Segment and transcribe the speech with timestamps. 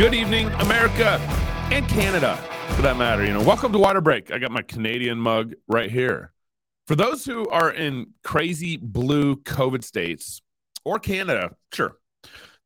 [0.00, 1.18] Good evening, America
[1.70, 2.38] and Canada,
[2.74, 3.22] for that matter.
[3.22, 4.32] You know, welcome to Waterbreak.
[4.32, 6.32] I got my Canadian mug right here.
[6.86, 10.40] For those who are in crazy blue COVID states
[10.86, 11.98] or Canada, sure.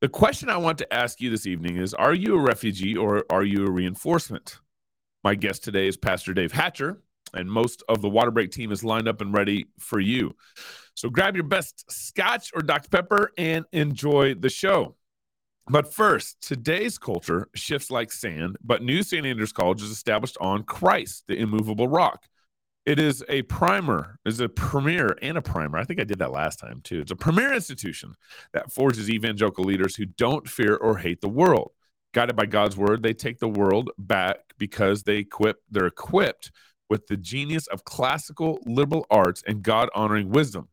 [0.00, 3.24] The question I want to ask you this evening is Are you a refugee or
[3.28, 4.60] are you a reinforcement?
[5.24, 7.00] My guest today is Pastor Dave Hatcher,
[7.32, 10.36] and most of the Waterbreak team is lined up and ready for you.
[10.94, 12.90] So grab your best scotch or Dr.
[12.90, 14.94] Pepper and enjoy the show.
[15.66, 19.24] But first, today's culture shifts like sand, but New St.
[19.24, 22.26] Andrews College is established on Christ, the immovable rock.
[22.84, 25.78] It is a primer, is a premier and a primer.
[25.78, 27.00] I think I did that last time too.
[27.00, 28.14] It's a premier institution
[28.52, 31.72] that forges evangelical leaders who don't fear or hate the world.
[32.12, 36.50] Guided by God's word, they take the world back because they equip, they're equipped
[36.90, 40.68] with the genius of classical liberal arts and God honoring wisdom.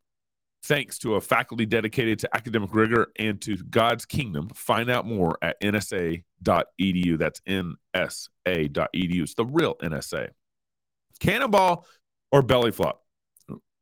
[0.63, 4.49] Thanks to a faculty dedicated to academic rigor and to God's kingdom.
[4.53, 7.17] Find out more at nsa.edu.
[7.17, 9.21] That's nsa.edu.
[9.21, 10.29] It's the real NSA.
[11.19, 11.85] Cannonball
[12.31, 13.03] or belly flop,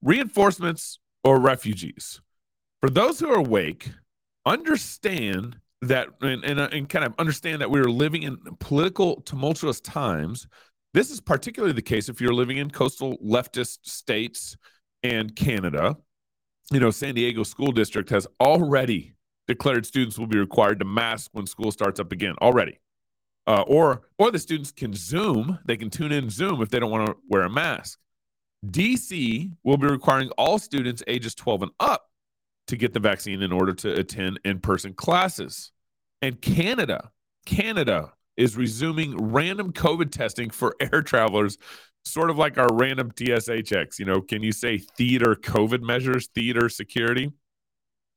[0.02, 2.22] reinforcements or refugees.
[2.82, 3.92] For those who are awake,
[4.46, 9.80] understand that and, and, and kind of understand that we are living in political tumultuous
[9.80, 10.48] times.
[10.94, 14.58] This is particularly the case if you're living in coastal leftist states
[15.04, 15.98] and Canada.
[16.72, 19.14] You know, San Diego School District has already
[19.48, 22.80] declared students will be required to mask when school starts up again already.
[23.48, 25.58] Uh, or or the students can Zoom.
[25.66, 27.98] They can tune in Zoom if they don't want to wear a mask.
[28.68, 32.10] DC will be requiring all students ages 12 and up
[32.68, 35.72] to get the vaccine in order to attend in-person classes.
[36.22, 37.10] And Canada,
[37.48, 41.58] Canada is resuming random COVID testing for air travelers,
[42.06, 44.00] sort of like our random TSA checks.
[44.00, 47.32] You know, can you say theater COVID measures, theater security?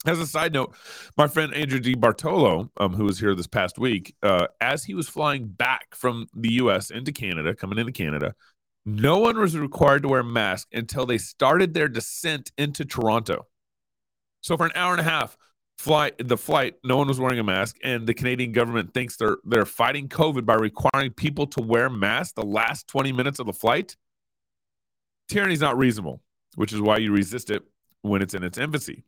[0.04, 0.74] As a side note,
[1.16, 1.94] my friend Andrew D.
[1.94, 6.26] Bartolo, um, who was here this past week, uh, as he was flying back from
[6.34, 6.90] the U.S.
[6.90, 8.34] into Canada, coming into Canada,
[8.84, 13.46] no one was required to wear a mask until they started their descent into Toronto.
[14.40, 15.36] So for an hour and a half,
[15.82, 19.38] flight the flight, no one was wearing a mask, and the Canadian government thinks they're
[19.44, 23.52] they're fighting COVID by requiring people to wear masks the last 20 minutes of the
[23.52, 23.96] flight.
[25.28, 26.22] Tyranny is not reasonable,
[26.54, 27.64] which is why you resist it
[28.02, 29.02] when it's in its infancy.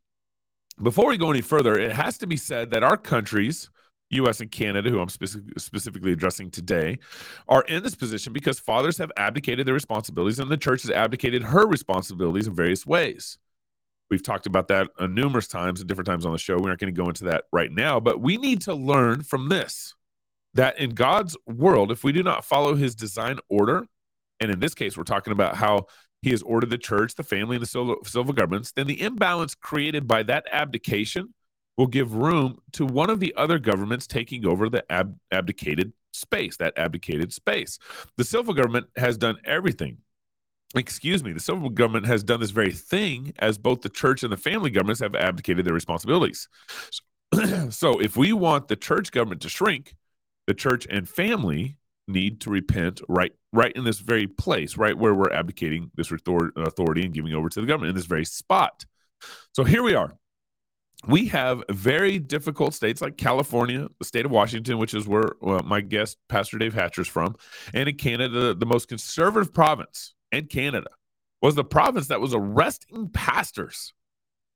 [0.82, 3.70] Before we go any further, it has to be said that our countries,
[4.10, 6.98] US and Canada, who I'm specific, specifically addressing today,
[7.46, 11.44] are in this position because fathers have abdicated their responsibilities and the church has abdicated
[11.44, 13.38] her responsibilities in various ways.
[14.14, 16.56] We've talked about that uh, numerous times and different times on the show.
[16.56, 19.48] We aren't going to go into that right now, but we need to learn from
[19.48, 19.92] this
[20.54, 23.88] that in God's world, if we do not follow his design order,
[24.38, 25.86] and in this case, we're talking about how
[26.22, 29.56] he has ordered the church, the family, and the civil, civil governments, then the imbalance
[29.56, 31.34] created by that abdication
[31.76, 36.56] will give room to one of the other governments taking over the ab- abdicated space,
[36.58, 37.80] that abdicated space.
[38.16, 39.98] The civil government has done everything.
[40.74, 44.32] Excuse me, the civil government has done this very thing as both the church and
[44.32, 46.48] the family governments have abdicated their responsibilities.
[46.90, 47.00] So,
[47.70, 49.94] so if we want the church government to shrink,
[50.46, 51.76] the church and family
[52.06, 57.02] need to repent right right in this very place right where we're abdicating this authority
[57.02, 58.84] and giving over to the government in this very spot.
[59.52, 60.12] So here we are.
[61.06, 65.80] We have very difficult states like california the state of washington which is where my
[65.80, 67.36] guest pastor dave Hatcher, is from
[67.74, 70.90] and in canada the most conservative province in canada
[71.42, 73.92] was the province that was arresting pastors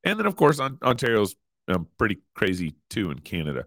[0.04, 1.34] and then of course on, ontario's
[1.68, 3.64] um, pretty crazy too in canada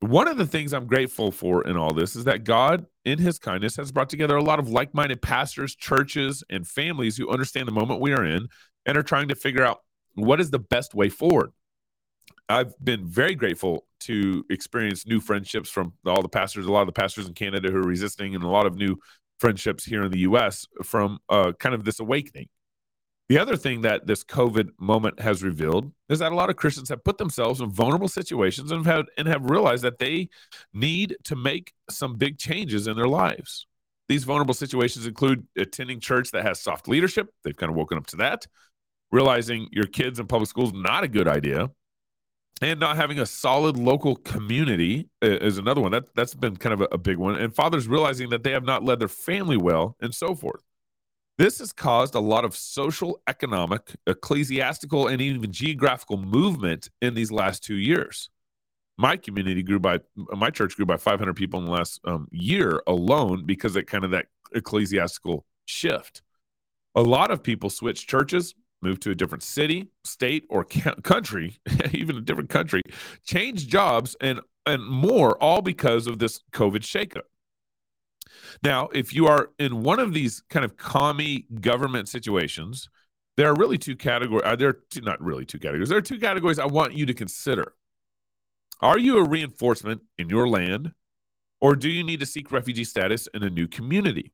[0.00, 3.38] one of the things I'm grateful for in all this is that God, in his
[3.38, 7.68] kindness, has brought together a lot of like minded pastors, churches, and families who understand
[7.68, 8.48] the moment we are in
[8.86, 9.80] and are trying to figure out
[10.14, 11.52] what is the best way forward.
[12.48, 16.86] I've been very grateful to experience new friendships from all the pastors, a lot of
[16.86, 18.98] the pastors in Canada who are resisting, and a lot of new
[19.40, 22.48] friendships here in the US from uh, kind of this awakening.
[23.28, 26.88] The other thing that this COVID moment has revealed is that a lot of Christians
[26.88, 30.28] have put themselves in vulnerable situations and have, and have realized that they
[30.74, 33.66] need to make some big changes in their lives.
[34.08, 37.28] These vulnerable situations include attending church that has soft leadership.
[37.44, 38.48] They've kind of woken up to that.
[39.12, 41.70] Realizing your kids in public schools not a good idea.
[42.62, 45.92] And not having a solid local community is another one.
[45.92, 47.36] That, that's been kind of a, a big one.
[47.36, 50.62] And fathers realizing that they have not led their family well and so forth.
[51.40, 57.32] This has caused a lot of social, economic, ecclesiastical, and even geographical movement in these
[57.32, 58.28] last two years.
[58.98, 62.82] My community grew by, my church grew by 500 people in the last um, year
[62.86, 66.20] alone because of kind of that ecclesiastical shift.
[66.94, 70.64] A lot of people switched churches, moved to a different city, state, or
[71.02, 71.58] country,
[71.92, 72.82] even a different country,
[73.24, 77.22] change jobs, and and more, all because of this COVID shakeup.
[78.62, 82.88] Now, if you are in one of these kind of commie government situations,
[83.36, 84.42] there are really two categories.
[84.44, 85.88] Are uh, there two, not really two categories?
[85.88, 87.72] There are two categories I want you to consider.
[88.80, 90.92] Are you a reinforcement in your land,
[91.60, 94.32] or do you need to seek refugee status in a new community?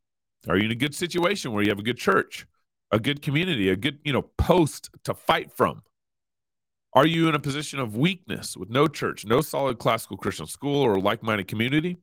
[0.49, 2.47] Are you in a good situation where you have a good church,
[2.91, 5.83] a good community, a good, you know, post to fight from?
[6.93, 10.83] Are you in a position of weakness with no church, no solid classical Christian school
[10.83, 11.99] or like minded community?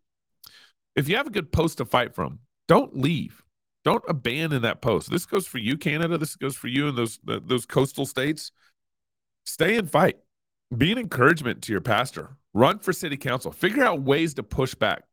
[0.95, 3.43] If you have a good post to fight from, don't leave.
[3.83, 5.09] Don't abandon that post.
[5.09, 6.17] This goes for you, Canada.
[6.17, 8.51] This goes for you in those those coastal states.
[9.45, 10.17] Stay and fight.
[10.75, 12.37] Be an encouragement to your pastor.
[12.53, 13.51] Run for city council.
[13.51, 15.03] Figure out ways to push back.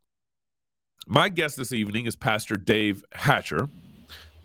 [1.06, 3.68] My guest this evening is Pastor Dave Hatcher.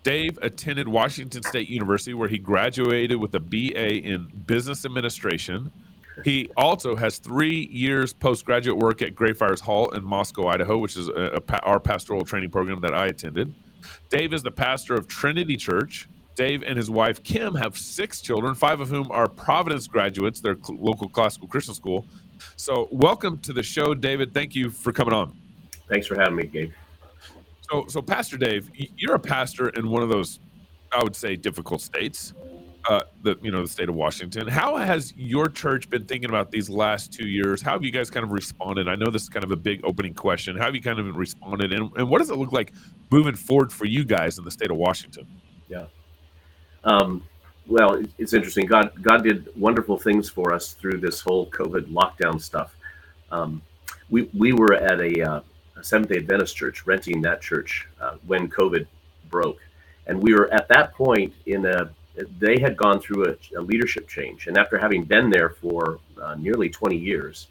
[0.05, 5.71] Dave attended Washington State University, where he graduated with a BA in business administration.
[6.23, 11.07] He also has three years postgraduate work at Greyfriars Hall in Moscow, Idaho, which is
[11.07, 13.55] a, a, our pastoral training program that I attended.
[14.11, 16.07] Dave is the pastor of Trinity Church.
[16.35, 20.55] Dave and his wife Kim have six children, five of whom are Providence graduates, their
[20.61, 22.05] cl- local classical Christian school.
[22.57, 24.35] So, welcome to the show, David.
[24.35, 25.35] Thank you for coming on.
[25.89, 26.73] Thanks for having me, Gabe.
[27.69, 30.39] So, so Pastor Dave, you're a pastor in one of those,
[30.91, 32.33] I would say, difficult states
[32.87, 34.47] uh, the you know the state of Washington.
[34.47, 37.61] How has your church been thinking about these last two years?
[37.61, 38.87] How have you guys kind of responded?
[38.87, 40.55] I know this is kind of a big opening question.
[40.55, 42.73] How have you kind of responded, and, and what does it look like
[43.09, 45.27] moving forward for you guys in the state of Washington?
[45.67, 45.85] Yeah.
[46.83, 47.23] Um,
[47.67, 48.67] well, it's interesting.
[48.67, 52.75] God God did wonderful things for us through this whole COVID lockdown stuff.
[53.31, 53.61] Um,
[54.09, 55.39] we we were at a, uh,
[55.85, 58.87] Seventh Day Adventist church, renting that church uh, when COVID
[59.29, 59.59] broke,
[60.07, 61.89] and we were at that point in a
[62.39, 66.35] they had gone through a, a leadership change, and after having been there for uh,
[66.35, 67.47] nearly 20 years,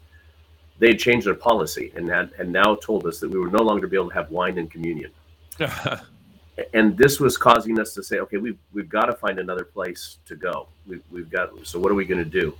[0.79, 3.63] they had changed their policy and had and now told us that we would no
[3.63, 5.11] longer be able to have wine and communion.
[6.73, 10.17] and this was causing us to say, okay, we've we've got to find another place
[10.25, 10.67] to go.
[10.85, 12.57] We've, we've got so what are we going to do?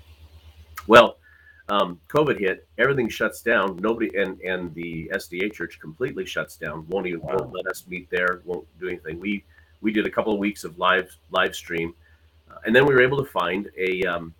[0.88, 1.18] Well,
[1.69, 3.77] um, COVID hit, everything shuts down.
[3.77, 6.85] Nobody and and the SDA church completely shuts down.
[6.89, 7.38] Won't even wow.
[7.38, 8.41] won't let us meet there.
[8.45, 9.19] Won't do anything.
[9.19, 9.44] We
[9.81, 11.94] we did a couple of weeks of live live stream,
[12.51, 14.33] uh, and then we were able to find a um,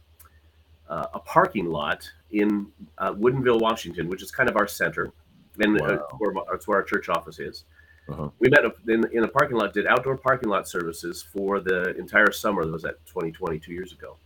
[0.90, 2.68] uh, a parking lot in
[3.00, 5.12] uh, Woodinville, Washington, which is kind of our center,
[5.60, 6.08] and uh, wow.
[6.20, 7.64] where, it's where our church office is.
[8.08, 8.30] Uh-huh.
[8.38, 12.32] We met in, in a parking lot, did outdoor parking lot services for the entire
[12.32, 12.64] summer.
[12.64, 14.18] That was at 2020, two years ago.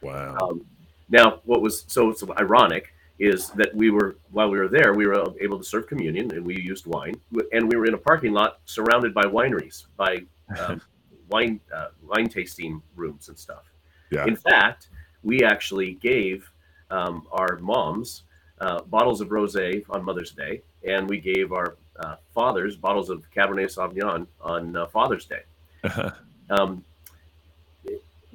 [0.00, 0.38] Wow.
[0.40, 0.64] Um,
[1.08, 5.06] now, what was so, so ironic is that we were while we were there, we
[5.06, 7.18] were able to serve communion and we used wine,
[7.52, 10.22] and we were in a parking lot surrounded by wineries, by
[10.58, 10.80] um,
[11.30, 13.64] wine uh, wine tasting rooms and stuff.
[14.10, 14.26] Yeah.
[14.26, 14.88] In fact,
[15.22, 16.48] we actually gave
[16.90, 18.24] um, our moms
[18.60, 23.22] uh, bottles of rosé on Mother's Day, and we gave our uh, fathers bottles of
[23.34, 25.42] Cabernet Sauvignon on uh, Father's Day.
[26.48, 26.84] Um,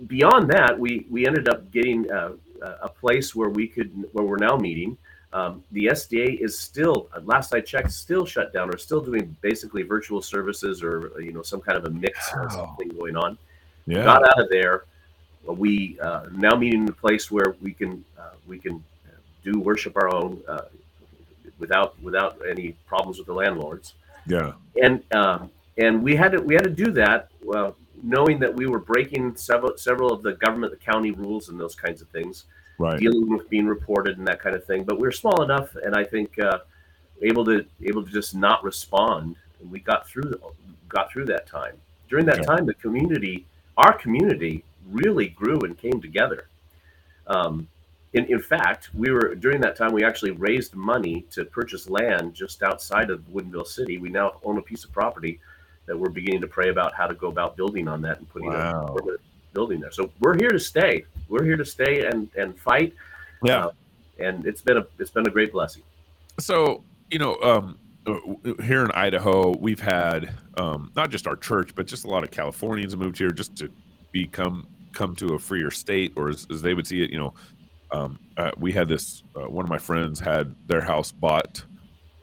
[0.08, 2.32] beyond that, we we ended up getting uh,
[2.62, 4.98] a place where we could where we're now meeting
[5.34, 9.84] um, the SDA is still, last I checked, still shut down or still doing basically
[9.84, 12.44] virtual services or you know some kind of a mix wow.
[12.44, 13.38] or something going on.
[13.88, 14.04] Yeah.
[14.04, 14.84] Got out of there.
[15.46, 18.84] We uh, now meeting in a place where we can uh, we can
[19.44, 20.66] do worship our own uh,
[21.60, 23.94] without without any problems with the landlords.
[24.28, 24.54] Yeah.
[24.82, 28.68] And um, and we had to we had to do that well, knowing that we
[28.68, 32.46] were breaking several several of the government, the county rules, and those kinds of things
[32.78, 33.00] right.
[33.00, 34.84] dealing with being reported and that kind of thing.
[34.84, 36.60] But we are small enough, and I think uh,
[37.22, 40.40] able to able to just not respond, and we got through
[40.90, 41.76] got through that time.
[42.10, 43.46] During that time, the community,
[43.78, 46.48] our community, really grew and came together.
[47.28, 47.68] Um,
[48.14, 52.34] in, in fact, we were during that time we actually raised money to purchase land
[52.34, 53.98] just outside of Woodinville City.
[53.98, 55.40] We now own a piece of property
[55.92, 58.48] that we're beginning to pray about how to go about building on that and putting
[58.48, 58.96] wow.
[58.98, 59.18] a
[59.54, 59.92] building there.
[59.92, 61.04] So we're here to stay.
[61.28, 62.94] We're here to stay and and fight.
[63.44, 63.72] Yeah, uh,
[64.18, 65.84] and it's been a it's been a great blessing.
[66.40, 67.78] So you know, um,
[68.64, 72.32] here in Idaho, we've had um, not just our church, but just a lot of
[72.32, 73.70] Californians moved here just to
[74.14, 77.10] become come to a freer state, or as, as they would see it.
[77.10, 77.34] You know,
[77.92, 79.24] um, uh, we had this.
[79.36, 81.66] Uh, one of my friends had their house bought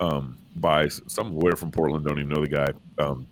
[0.00, 2.06] um, by somewhere from Portland.
[2.06, 2.72] Don't even know the guy.
[2.98, 3.26] Um,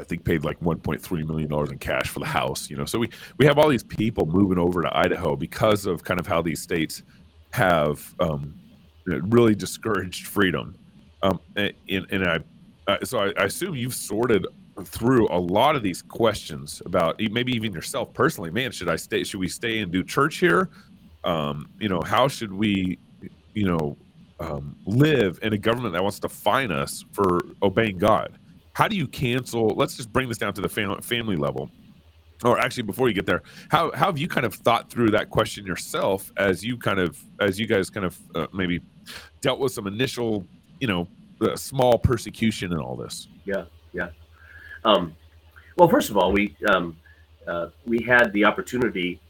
[0.00, 2.70] I think paid like 1.3 million dollars in cash for the house.
[2.70, 6.02] You know, so we we have all these people moving over to Idaho because of
[6.02, 7.02] kind of how these states
[7.50, 8.54] have um,
[9.06, 10.74] really discouraged freedom.
[11.22, 12.38] Um, and, and I
[12.88, 14.44] uh, so I, I, assume you've sorted
[14.84, 18.50] through a lot of these questions about maybe even yourself personally.
[18.50, 19.22] Man, should I stay?
[19.22, 20.68] Should we stay and do church here?
[21.22, 22.98] Um, you know, how should we?
[23.54, 23.96] You know,
[24.40, 28.38] um, live in a government that wants to fine us for obeying God.
[28.74, 29.68] How do you cancel?
[29.68, 31.70] Let's just bring this down to the fam- family level.
[32.44, 35.30] Or actually, before you get there, how, how have you kind of thought through that
[35.30, 38.80] question yourself as you kind of as you guys kind of uh, maybe
[39.40, 40.44] dealt with some initial,
[40.80, 41.06] you know,
[41.40, 43.28] uh, small persecution and all this?
[43.44, 44.08] Yeah, yeah.
[44.84, 45.14] Um,
[45.76, 46.96] well, first of all, we um,
[47.46, 49.20] uh, we had the opportunity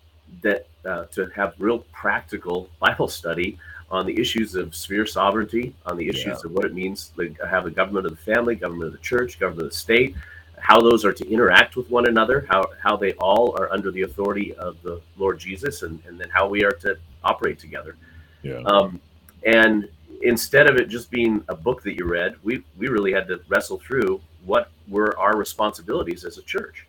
[0.43, 3.59] that uh, to have real practical Bible study
[3.93, 6.47] on the issues of sphere sovereignty, on the issues yeah.
[6.47, 9.39] of what it means to have a government of the family, government of the church,
[9.39, 10.17] government of the state,
[10.59, 14.03] how those are to interact with one another, how, how they all are under the
[14.03, 17.97] authority of the Lord Jesus, and, and then how we are to operate together.
[18.43, 18.63] Yeah.
[18.65, 18.99] Um,
[19.45, 19.89] and
[20.23, 23.41] instead of it just being a book that you read, we, we really had to
[23.49, 26.87] wrestle through what were our responsibilities as a church.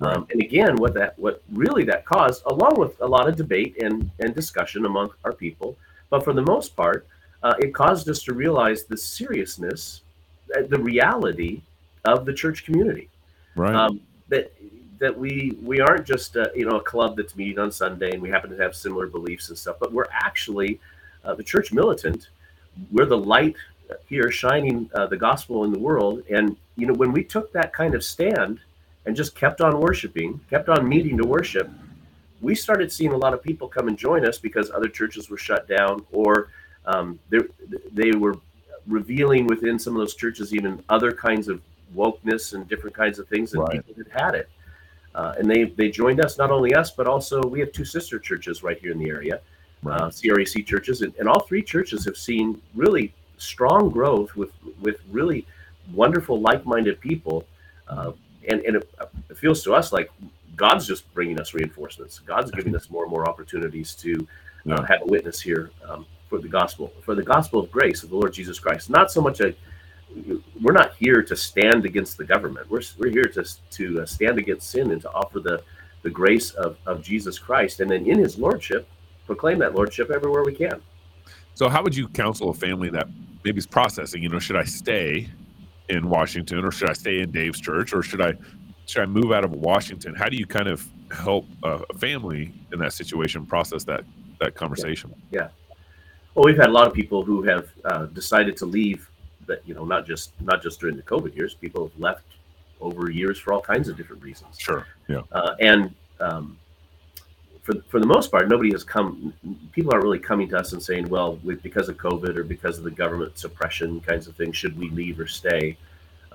[0.00, 0.16] Right.
[0.16, 3.80] Um, and again, what that what really that caused, along with a lot of debate
[3.80, 5.76] and, and discussion among our people,
[6.14, 7.08] but for the most part,
[7.42, 10.02] uh, it caused us to realize the seriousness,
[10.56, 11.60] uh, the reality
[12.04, 13.08] of the church community.
[13.56, 13.74] Right.
[13.74, 14.52] Um, that
[15.00, 18.22] that we we aren't just a, you know a club that's meeting on Sunday and
[18.22, 20.78] we happen to have similar beliefs and stuff, but we're actually
[21.24, 22.28] uh, the church militant.
[22.92, 23.56] We're the light
[24.06, 26.22] here shining uh, the gospel in the world.
[26.30, 28.60] And you know when we took that kind of stand
[29.04, 31.68] and just kept on worshiping, kept on meeting to worship,
[32.44, 35.38] we started seeing a lot of people come and join us because other churches were
[35.38, 36.50] shut down or
[36.86, 37.18] um,
[37.92, 38.36] they were
[38.86, 41.60] revealing within some of those churches even other kinds of
[41.94, 43.86] wokeness and different kinds of things, and right.
[43.86, 44.48] people had had it.
[45.14, 48.18] Uh, and they they joined us, not only us, but also we have two sister
[48.18, 49.40] churches right here in the area,
[49.82, 50.00] right.
[50.00, 55.00] uh, CREC churches, and, and all three churches have seen really strong growth with with
[55.10, 55.46] really
[55.92, 57.46] wonderful, like-minded people.
[57.88, 58.12] Uh,
[58.48, 58.90] and and it,
[59.30, 60.10] it, feels to us like
[60.56, 62.18] God's just bringing us reinforcements.
[62.20, 64.26] God's giving us more and more opportunities to
[64.70, 68.10] uh, have a witness here um, for the gospel, for the gospel of grace of
[68.10, 68.90] the Lord Jesus Christ.
[68.90, 69.54] Not so much a
[70.62, 72.70] we're not here to stand against the government.
[72.70, 75.62] We're, we're here to, to uh, stand against sin and to offer the,
[76.02, 77.80] the grace of, of Jesus Christ.
[77.80, 78.88] And then in his lordship,
[79.26, 80.80] proclaim that lordship everywhere we can.
[81.54, 83.08] So, how would you counsel a family that
[83.44, 85.28] maybe is processing, you know, should I stay
[85.88, 88.34] in Washington or should I stay in Dave's church or should I
[88.86, 90.14] should I move out of Washington?
[90.14, 94.04] How do you kind of help a family in that situation process that
[94.40, 95.14] that conversation?
[95.30, 95.40] Yeah.
[95.40, 95.48] yeah.
[96.34, 99.08] Well, we've had a lot of people who have uh, decided to leave
[99.46, 101.54] that you know not just not just during the COVID years.
[101.54, 102.24] People have left
[102.80, 104.58] over years for all kinds of different reasons.
[104.58, 104.86] Sure.
[105.08, 105.22] Yeah.
[105.32, 106.58] Uh, and um,
[107.62, 109.32] for for the most part, nobody has come.
[109.72, 112.78] People aren't really coming to us and saying, "Well, with, because of COVID or because
[112.78, 115.76] of the government suppression kinds of things, should we leave or stay?"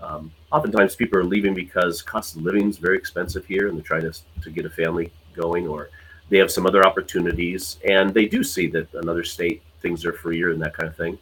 [0.01, 3.84] Um, oftentimes, people are leaving because cost of living is very expensive here, and they're
[3.84, 5.89] trying to to get a family going, or
[6.29, 10.51] they have some other opportunities, and they do see that another state things are freer
[10.51, 11.18] and that kind of thing.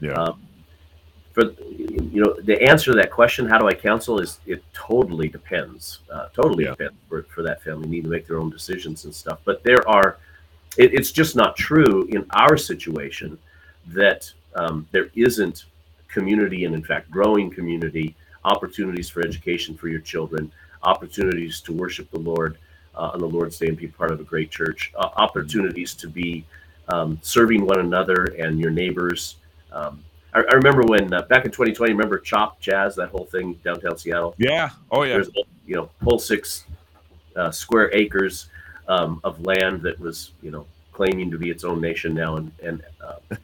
[0.00, 0.12] Yeah.
[0.12, 0.40] Um,
[1.32, 5.28] for you know the answer to that question how do i counsel is it totally
[5.28, 6.70] depends uh, totally yeah.
[6.70, 9.88] depends for, for that family need to make their own decisions and stuff but there
[9.88, 10.18] are
[10.76, 13.38] it, it's just not true in our situation
[13.86, 15.66] that um, there isn't
[16.12, 18.14] community and in fact growing community
[18.44, 20.50] opportunities for education for your children
[20.82, 22.58] opportunities to worship the lord
[22.96, 26.08] uh, on the lord's day and be part of a great church uh, opportunities to
[26.08, 26.44] be
[26.88, 29.36] um, serving one another and your neighbors
[29.72, 30.02] um,
[30.32, 33.98] I, I remember when uh, back in 2020, remember CHOP CHAZ, that whole thing downtown
[33.98, 34.34] Seattle.
[34.38, 34.70] Yeah.
[34.90, 35.14] Oh yeah.
[35.14, 35.30] There's
[35.66, 36.64] you know whole six
[37.36, 38.46] uh, square acres
[38.88, 42.52] um, of land that was you know claiming to be its own nation now, and
[42.62, 43.36] and uh,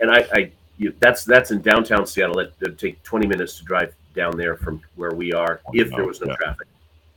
[0.00, 2.38] and I, I you, that's that's in downtown Seattle.
[2.38, 6.06] It would take 20 minutes to drive down there from where we are if there
[6.06, 6.36] was no yeah.
[6.36, 6.66] traffic.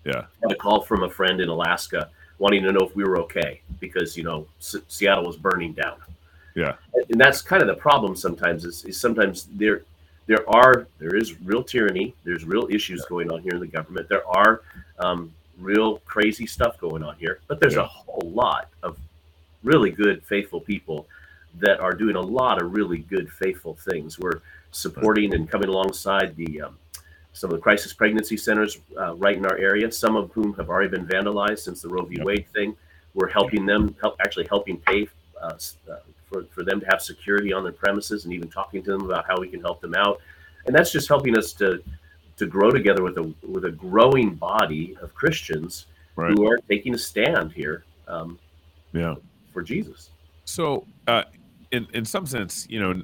[0.04, 0.18] Yeah.
[0.18, 3.18] I had a call from a friend in Alaska wanting to know if we were
[3.20, 5.96] okay because you know S- Seattle was burning down.
[6.56, 6.76] Yeah.
[7.10, 9.84] And that's kind of the problem sometimes is, is sometimes there
[10.26, 13.10] there are there is real tyranny, there's real issues yeah.
[13.10, 14.10] going on here in the government.
[14.10, 14.62] There are
[15.00, 17.84] um, real crazy stuff going on here, but there's yeah.
[17.84, 18.98] a whole lot of
[19.64, 21.08] really good faithful people
[21.60, 24.20] that are doing a lot of really good faithful things.
[24.20, 24.42] We're
[24.72, 26.78] supporting and coming alongside the um,
[27.34, 30.70] some of the crisis pregnancy centers uh, right in our area, some of whom have
[30.70, 32.18] already been vandalized since the Roe v.
[32.18, 32.26] Yep.
[32.26, 32.76] Wade thing.
[33.16, 35.08] We're helping them, help actually helping pay
[35.42, 35.54] uh,
[35.92, 35.96] uh,
[36.30, 39.26] for, for them to have security on their premises and even talking to them about
[39.28, 40.20] how we can help them out.
[40.66, 41.84] And that's just helping us to
[42.36, 46.32] to grow together with a with a growing body of Christians right.
[46.32, 47.84] who are taking a stand here.
[48.08, 48.40] Um,
[48.92, 49.16] yeah,
[49.52, 50.10] for Jesus.
[50.46, 51.24] So, uh,
[51.74, 53.02] in in some sense, you know,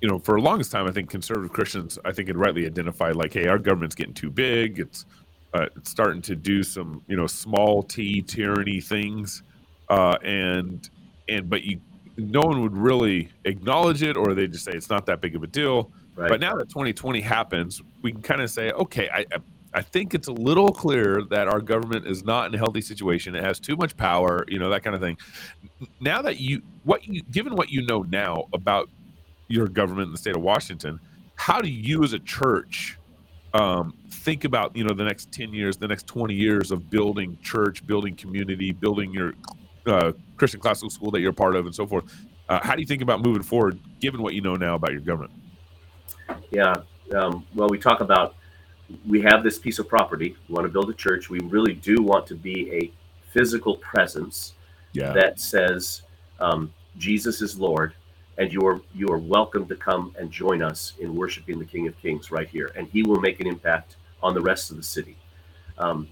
[0.00, 3.16] you know, for a longest time, I think conservative Christians, I think, had rightly identified
[3.16, 4.78] like, hey, our government's getting too big.
[4.78, 5.04] It's
[5.52, 9.42] uh, it's starting to do some, you know, small t tyranny things,
[9.88, 10.88] uh, and
[11.28, 11.80] and but you
[12.16, 15.42] no one would really acknowledge it, or they just say it's not that big of
[15.42, 15.90] a deal.
[16.14, 16.28] Right.
[16.28, 19.26] But now that 2020 happens, we can kind of say, okay, I,
[19.74, 23.34] I think it's a little clear that our government is not in a healthy situation.
[23.34, 25.18] It has too much power, you know, that kind of thing.
[26.00, 28.88] Now that you, what you, given what you know now about
[29.48, 31.00] your government in the state of Washington,
[31.34, 32.96] how do you as a church
[33.52, 37.36] um, think about, you know, the next 10 years, the next 20 years of building
[37.42, 39.34] church, building community, building your
[39.86, 42.04] uh, Christian classical school that you're part of and so forth?
[42.48, 45.00] Uh, how do you think about moving forward, given what you know now about your
[45.00, 45.32] government?
[46.50, 46.74] Yeah.
[47.14, 48.36] Um, well, we talk about
[49.06, 50.36] we have this piece of property.
[50.48, 51.30] We want to build a church.
[51.30, 52.92] We really do want to be a
[53.32, 54.54] physical presence
[54.92, 55.12] yeah.
[55.12, 56.02] that says
[56.40, 57.94] um, Jesus is Lord,
[58.38, 61.88] and you are you are welcome to come and join us in worshiping the King
[61.88, 64.82] of Kings right here, and He will make an impact on the rest of the
[64.82, 65.16] city.
[65.78, 66.08] Um,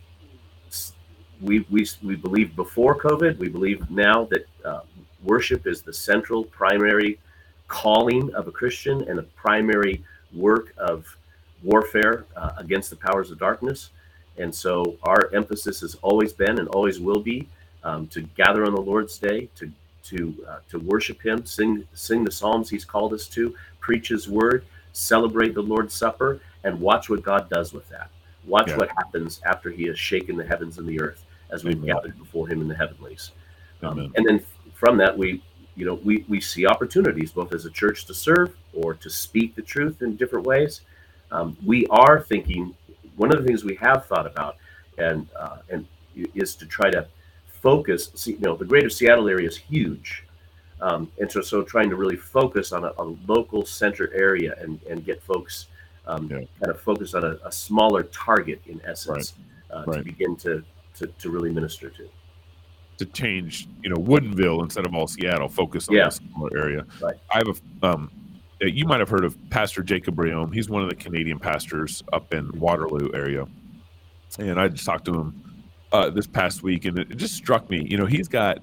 [1.40, 4.80] we, we, we believe before COVID, we believe now that uh,
[5.24, 7.18] worship is the central primary
[7.66, 11.16] calling of a Christian and the primary work of
[11.62, 13.90] warfare uh, against the powers of darkness.
[14.38, 17.49] And so our emphasis has always been and always will be
[17.85, 19.71] um, to gather on the Lord's day, to
[20.04, 24.28] to uh, to worship Him, sing sing the psalms He's called us to, preach His
[24.28, 28.11] word, celebrate the Lord's Supper, and watch what God does with that.
[28.47, 28.76] Watch yeah.
[28.76, 32.49] what happens after He has shaken the heavens and the earth as we've gathered before
[32.49, 33.33] Him in the heavenlies.
[33.83, 35.42] Um, and then from that, we
[35.76, 39.54] you know we we see opportunities both as a church to serve or to speak
[39.54, 40.83] the truth in different ways
[41.32, 42.74] um, we are thinking
[43.16, 44.56] one of the things we have thought about
[44.98, 45.86] and uh, and
[46.34, 47.06] is to try to
[47.46, 48.10] focus.
[48.14, 50.24] See, you know, the greater Seattle area is huge,
[50.80, 54.78] um, and so so trying to really focus on a, a local center area and
[54.88, 55.66] and get folks
[56.06, 56.40] um, yeah.
[56.60, 59.34] kind of focus on a, a smaller target in essence
[59.70, 59.78] right.
[59.78, 59.98] Uh, right.
[59.98, 60.62] to begin to,
[60.94, 62.08] to to really minister to.
[62.98, 66.08] To change, you know, Woodinville instead of all Seattle, focus on yeah.
[66.08, 66.86] a smaller area.
[67.00, 67.16] Right.
[67.32, 68.10] I have a um,
[68.66, 70.52] you might have heard of Pastor Jacob Reaume.
[70.52, 73.46] He's one of the Canadian pastors up in Waterloo area,
[74.38, 77.86] and I just talked to him uh, this past week, and it, just struck me.
[77.88, 78.58] You know, he's got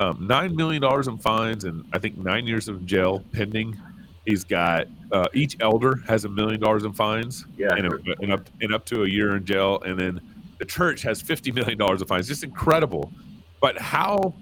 [0.00, 3.78] um, nine million dollars in fines, and I think nine years of jail pending.
[4.26, 8.32] He's got uh, each elder has a million dollars in fines, yeah, and, a, and
[8.32, 10.20] up and up to a year in jail, and then
[10.58, 12.28] the church has fifty million dollars in fines.
[12.28, 13.12] Just incredible.
[13.60, 14.34] But how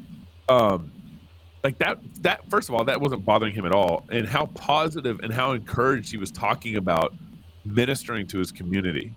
[0.49, 0.93] um,
[1.63, 4.05] like that that first of all that wasn't bothering him at all.
[4.11, 7.15] And how positive and how encouraged he was talking about
[7.65, 9.15] ministering to his community.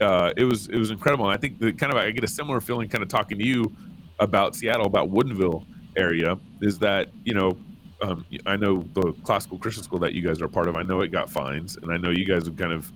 [0.00, 1.26] Uh, it was it was incredible.
[1.26, 3.46] And i think the kind of i get a similar feeling kind of talking to
[3.46, 3.72] you
[4.20, 5.64] about seattle about woodinville
[5.96, 7.56] area is that you know
[8.02, 10.76] um, i know the classical christian school that you guys are part of.
[10.76, 11.76] I know it got fines.
[11.76, 12.92] And i know you guys have kind of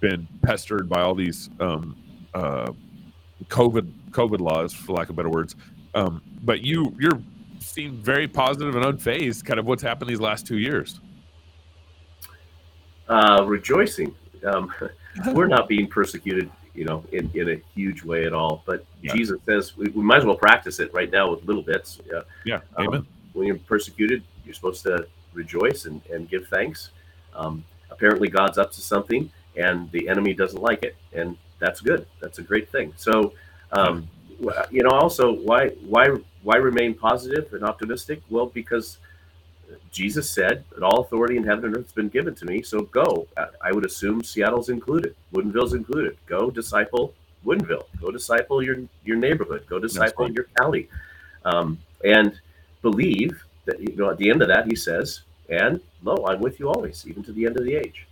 [0.00, 1.96] been pestered by all these um,
[2.34, 2.72] uh,
[3.44, 5.54] covid covid laws for lack of better words.
[5.94, 7.20] Um, but you you're
[7.60, 11.00] seemed very positive and unfazed, kind of what's happened these last two years.
[13.08, 14.14] Uh, rejoicing.
[14.44, 14.72] Um,
[15.32, 18.62] we're not being persecuted, you know, in, in a huge way at all.
[18.66, 19.14] But yeah.
[19.14, 22.00] Jesus says we, we, might as well practice it right now with little bits.
[22.10, 22.20] Yeah.
[22.44, 22.60] Yeah.
[22.76, 23.06] Um, Amen.
[23.32, 26.90] When you're persecuted, you're supposed to rejoice and, and give thanks.
[27.34, 32.06] Um, apparently, God's up to something, and the enemy doesn't like it, and that's good.
[32.20, 32.92] That's a great thing.
[32.96, 33.32] So,
[33.72, 34.08] um,
[34.70, 36.08] you know, also why why
[36.42, 38.22] why remain positive and optimistic?
[38.30, 38.98] Well, because
[39.90, 42.62] Jesus said that all authority in heaven and earth has been given to me.
[42.62, 43.26] So go.
[43.60, 46.16] I would assume Seattle's included, Woodinville's included.
[46.26, 47.84] Go disciple Woodinville.
[48.00, 49.64] Go disciple your your neighborhood.
[49.68, 50.88] Go disciple your county,
[51.44, 52.38] um, and
[52.82, 56.60] believe that you know at the end of that he says, "And lo, I'm with
[56.60, 58.06] you always, even to the end of the age."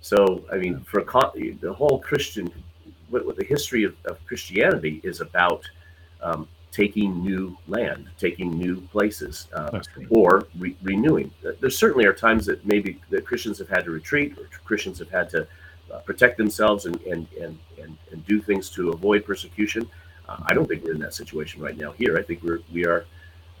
[0.00, 2.52] So I mean, for the whole Christian,
[3.10, 5.62] what, what the history of, of Christianity is about
[6.22, 11.30] um, taking new land, taking new places, uh, or re- renewing.
[11.60, 15.10] There certainly are times that maybe that Christians have had to retreat, or Christians have
[15.10, 15.46] had to
[15.92, 19.88] uh, protect themselves and, and and, and and do things to avoid persecution.
[20.28, 22.18] Uh, I don't think we're in that situation right now here.
[22.18, 23.06] I think we're we are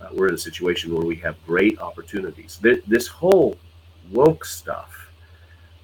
[0.00, 2.58] uh, we're in a situation where we have great opportunities.
[2.60, 3.56] This, this whole
[4.10, 5.10] woke stuff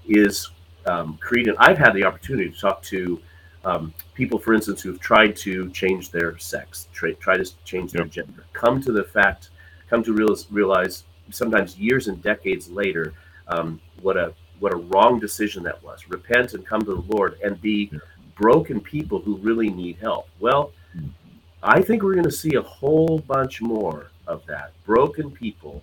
[0.07, 0.51] is
[0.87, 1.55] um, creating.
[1.59, 3.21] I've had the opportunity to talk to
[3.65, 8.03] um, people, for instance, who've tried to change their sex, try, try to change their
[8.03, 8.11] yep.
[8.11, 9.51] gender, come to the fact,
[9.89, 13.15] come to realize, realize sometimes years and decades later,
[13.49, 16.09] um, what a what a wrong decision that was.
[16.09, 17.91] Repent and come to the Lord and be
[18.37, 20.29] broken people who really need help.
[20.41, 20.73] Well.
[21.65, 24.73] I think we're going to see a whole bunch more of that.
[24.85, 25.81] Broken people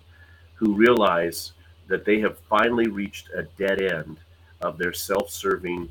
[0.54, 1.52] who realize
[1.88, 4.18] that they have finally reached a dead end
[4.60, 5.90] of their self-serving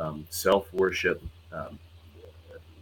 [0.00, 1.78] um, self worship, um,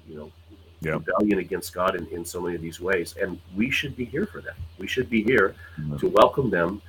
[0.09, 0.33] you know,
[0.81, 0.92] yeah.
[0.92, 3.14] rebellion against God in, in so many of these ways.
[3.20, 4.54] And we should be here for them.
[4.78, 5.96] We should be here mm-hmm.
[5.96, 6.81] to welcome them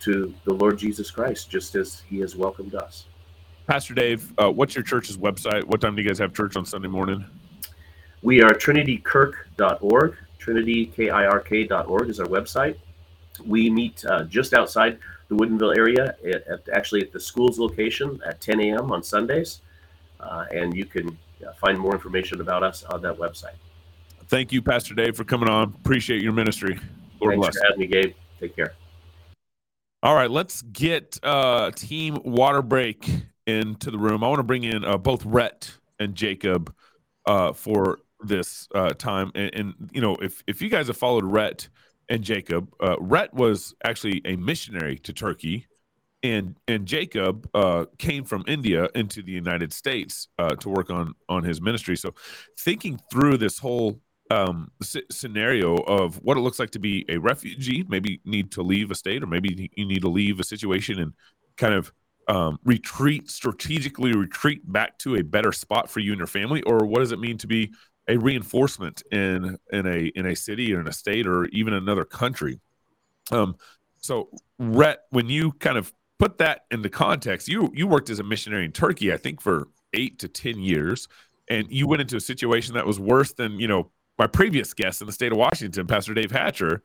[0.00, 3.06] to the Lord Jesus Christ, just as He has welcomed us.
[3.66, 5.64] Pastor Dave, uh, what's your church's website?
[5.64, 7.24] What time do you guys have church on Sunday morning?
[8.22, 10.16] We are trinitykirk.org.
[10.38, 12.76] TrinityKirk.org is our website.
[13.44, 18.20] We meet uh, just outside the Woodinville area, at, at, actually at the school's location
[18.26, 18.92] at 10 a.m.
[18.92, 19.60] on Sundays.
[20.24, 23.56] Uh, and you can uh, find more information about us on that website.
[24.28, 25.74] Thank you, Pastor Dave, for coming on.
[25.84, 26.78] Appreciate your ministry.
[27.20, 27.58] Lord Thanks bless.
[27.58, 28.14] for having me, Gabe.
[28.40, 28.72] Take care.
[30.02, 34.24] All right, let's get uh, Team Waterbreak into the room.
[34.24, 36.74] I want to bring in uh, both Rhett and Jacob
[37.26, 39.30] uh, for this uh, time.
[39.34, 41.68] And, and, you know, if if you guys have followed Rhett
[42.08, 45.66] and Jacob, uh, Rhett was actually a missionary to Turkey,
[46.24, 51.14] and and Jacob uh, came from India into the United States uh, to work on
[51.28, 51.96] on his ministry.
[51.96, 52.14] So,
[52.58, 57.18] thinking through this whole um, c- scenario of what it looks like to be a
[57.18, 60.98] refugee, maybe need to leave a state, or maybe you need to leave a situation
[60.98, 61.12] and
[61.58, 61.92] kind of
[62.26, 66.86] um, retreat strategically retreat back to a better spot for you and your family or
[66.86, 67.70] what does it mean to be
[68.08, 72.02] a reinforcement in in a in a city or in a state or even another
[72.02, 72.58] country
[73.30, 73.54] um
[73.98, 78.24] so Rhett, when you kind of put that into context you you worked as a
[78.24, 81.08] missionary in turkey i think for eight to ten years
[81.48, 85.00] and you went into a situation that was worse than you know my previous guest
[85.00, 86.82] in the state of washington pastor dave hatcher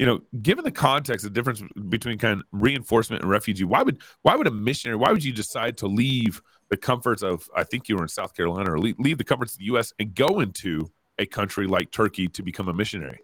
[0.00, 4.00] you know, given the context, the difference between kind of reinforcement and refugee, why would
[4.22, 6.40] why would a missionary, why would you decide to leave
[6.70, 9.52] the comforts of, I think you were in South Carolina, or leave, leave the comforts
[9.52, 9.92] of the U.S.
[9.98, 13.18] and go into a country like Turkey to become a missionary?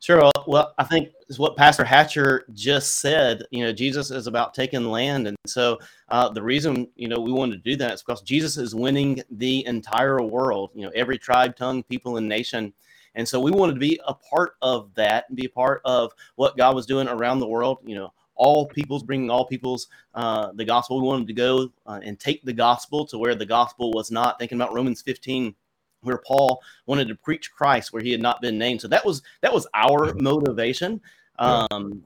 [0.00, 0.30] Sure.
[0.46, 3.42] Well, I think is what Pastor Hatcher just said.
[3.50, 7.32] You know, Jesus is about taking land, and so uh, the reason you know we
[7.32, 10.70] wanted to do that is because Jesus is winning the entire world.
[10.74, 12.72] You know, every tribe, tongue, people, and nation.
[13.14, 16.12] And so we wanted to be a part of that and be a part of
[16.36, 17.78] what God was doing around the world.
[17.84, 20.98] You know, all peoples, bringing all peoples uh, the gospel.
[21.02, 24.38] We wanted to go uh, and take the gospel to where the gospel was not.
[24.38, 25.54] Thinking about Romans 15,
[26.02, 28.80] where Paul wanted to preach Christ where he had not been named.
[28.80, 31.00] So that was that was our motivation.
[31.38, 32.04] Um,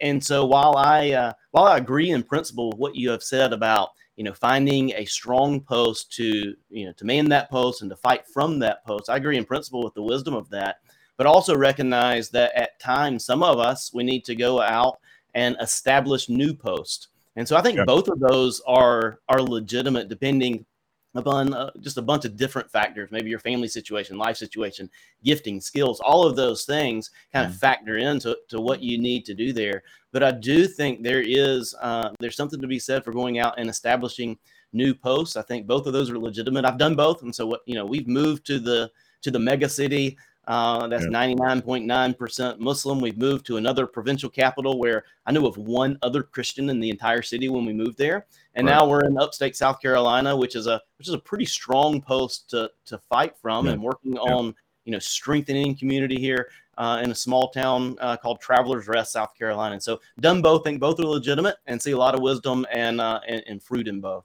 [0.00, 3.52] and so while I uh, while I agree in principle with what you have said
[3.52, 7.90] about you know, finding a strong post to, you know, to man that post and
[7.90, 9.08] to fight from that post.
[9.08, 10.80] I agree in principle with the wisdom of that,
[11.16, 14.98] but also recognize that at times, some of us, we need to go out
[15.34, 17.08] and establish new posts.
[17.36, 17.86] And so I think yeah.
[17.86, 20.66] both of those are are legitimate depending
[21.14, 24.88] upon uh, just a bunch of different factors maybe your family situation life situation
[25.24, 27.58] gifting skills all of those things kind of mm.
[27.58, 29.82] factor into to what you need to do there.
[30.12, 33.58] But i do think there is uh, there's something to be said for going out
[33.58, 34.38] and establishing
[34.72, 35.36] new posts.
[35.36, 36.64] I think both of those are legitimate.
[36.64, 38.90] I've done both and so what you know we've moved to the
[39.22, 40.16] to the mega city
[40.50, 43.00] uh, that's 99.9% Muslim.
[43.00, 46.90] We've moved to another provincial capital where I knew of one other Christian in the
[46.90, 48.74] entire city when we moved there, and right.
[48.74, 52.50] now we're in upstate South Carolina, which is a which is a pretty strong post
[52.50, 53.72] to to fight from, yeah.
[53.74, 54.22] and working yeah.
[54.22, 54.52] on
[54.84, 59.36] you know strengthening community here uh, in a small town uh, called Travelers Rest, South
[59.38, 59.74] Carolina.
[59.74, 63.00] And so done both, think both are legitimate, and see a lot of wisdom and
[63.00, 64.24] uh, and, and fruit in both.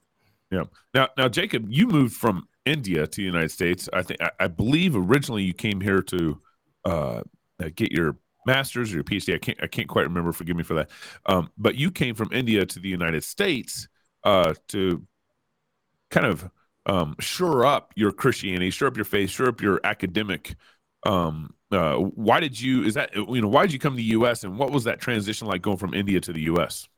[0.50, 0.64] Yeah.
[0.92, 3.88] Now, now, Jacob, you moved from India to the United States.
[3.92, 6.40] I think I, believe originally you came here to
[6.84, 7.22] uh,
[7.74, 9.34] get your master's or your PhD.
[9.34, 10.32] I can't I can't quite remember.
[10.32, 10.90] Forgive me for that.
[11.24, 13.88] Um, but you came from India to the United States
[14.24, 15.06] uh, to
[16.10, 16.50] kind of
[16.86, 20.56] um, shore up your Christianity, shore up your faith, shore up your academic.
[21.04, 22.84] Um, uh, why did you?
[22.84, 24.44] Is that you know why did you come to the U.S.
[24.44, 26.88] and what was that transition like going from India to the U.S.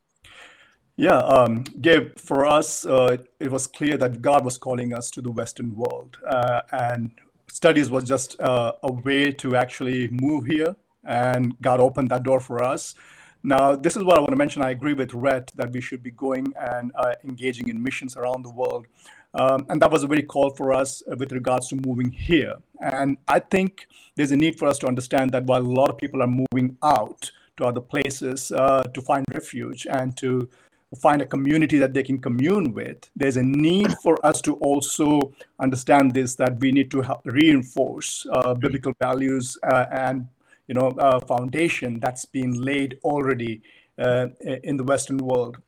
[1.00, 5.22] Yeah, um, Gabe, for us, uh, it was clear that God was calling us to
[5.22, 6.16] the Western world.
[6.28, 7.12] Uh, and
[7.46, 12.40] studies was just uh, a way to actually move here, and God opened that door
[12.40, 12.96] for us.
[13.44, 14.61] Now, this is what I want to mention.
[14.61, 18.44] I agree with Rhett that we should be going and uh, engaging in missions around
[18.44, 18.88] the world.
[19.34, 22.56] Um, and that was a very call for us with regards to moving here.
[22.80, 25.96] And I think there's a need for us to understand that while a lot of
[25.96, 30.48] people are moving out to other places uh, to find refuge and to
[30.96, 33.11] find a community that they can commune with.
[33.14, 38.55] There's a need for us to also understand this that we need to reinforce uh,
[38.55, 40.27] biblical values uh, and
[40.66, 43.61] you know uh, foundation that's been laid already
[43.98, 44.29] uh,
[44.64, 45.59] in the Western world.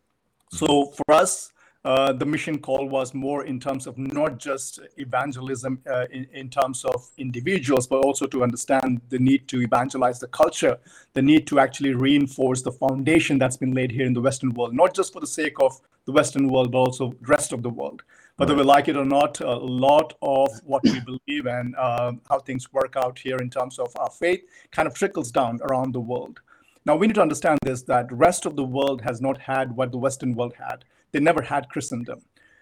[0.52, 1.52] So for us,
[1.84, 6.50] uh, the mission call was more in terms of not just evangelism uh, in, in,
[6.50, 10.76] terms of individuals, but also to understand the need to evangelize the culture,
[11.14, 14.74] the need to actually reinforce the foundation that's been laid here in the Western world,
[14.74, 17.70] not just for the sake of the Western world, but also the rest of the
[17.70, 18.02] world.
[18.36, 22.38] whether we like it or not, a lot of what we believe and um, how
[22.38, 26.00] things work out here in terms of our faith kind of trickles down around the
[26.00, 26.40] world.
[26.86, 29.92] Now we need to understand this that rest of the world has not had what
[29.92, 30.84] the Western world had.
[31.12, 32.20] They never had Christendom.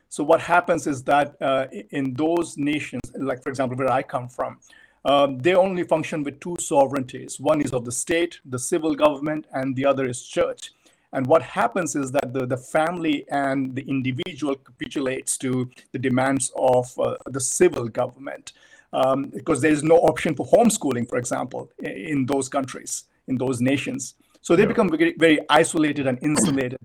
[0.09, 4.29] So what happens is that uh, in those nations, like for example, where I come
[4.29, 4.59] from,
[5.05, 7.39] um, they only function with two sovereignties.
[7.39, 10.73] One is of the state, the civil government, and the other is church.
[11.13, 16.53] And what happens is that the, the family and the individual capitulates to the demands
[16.57, 18.53] of uh, the civil government
[18.93, 23.37] um, because there is no option for homeschooling, for example, in, in those countries, in
[23.37, 24.15] those nations.
[24.41, 24.69] So they yeah.
[24.69, 26.79] become very, very isolated and insulated.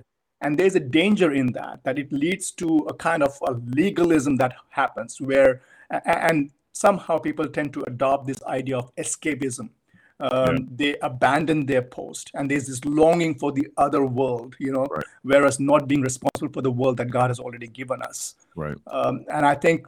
[0.43, 4.35] And there's a danger in that, that it leads to a kind of a legalism
[4.37, 9.69] that happens where, and somehow people tend to adopt this idea of escapism.
[10.19, 10.57] Um, yeah.
[10.75, 15.03] They abandon their post, and there's this longing for the other world, you know, right.
[15.23, 18.35] whereas not being responsible for the world that God has already given us.
[18.55, 18.77] Right.
[18.87, 19.87] Um, and I think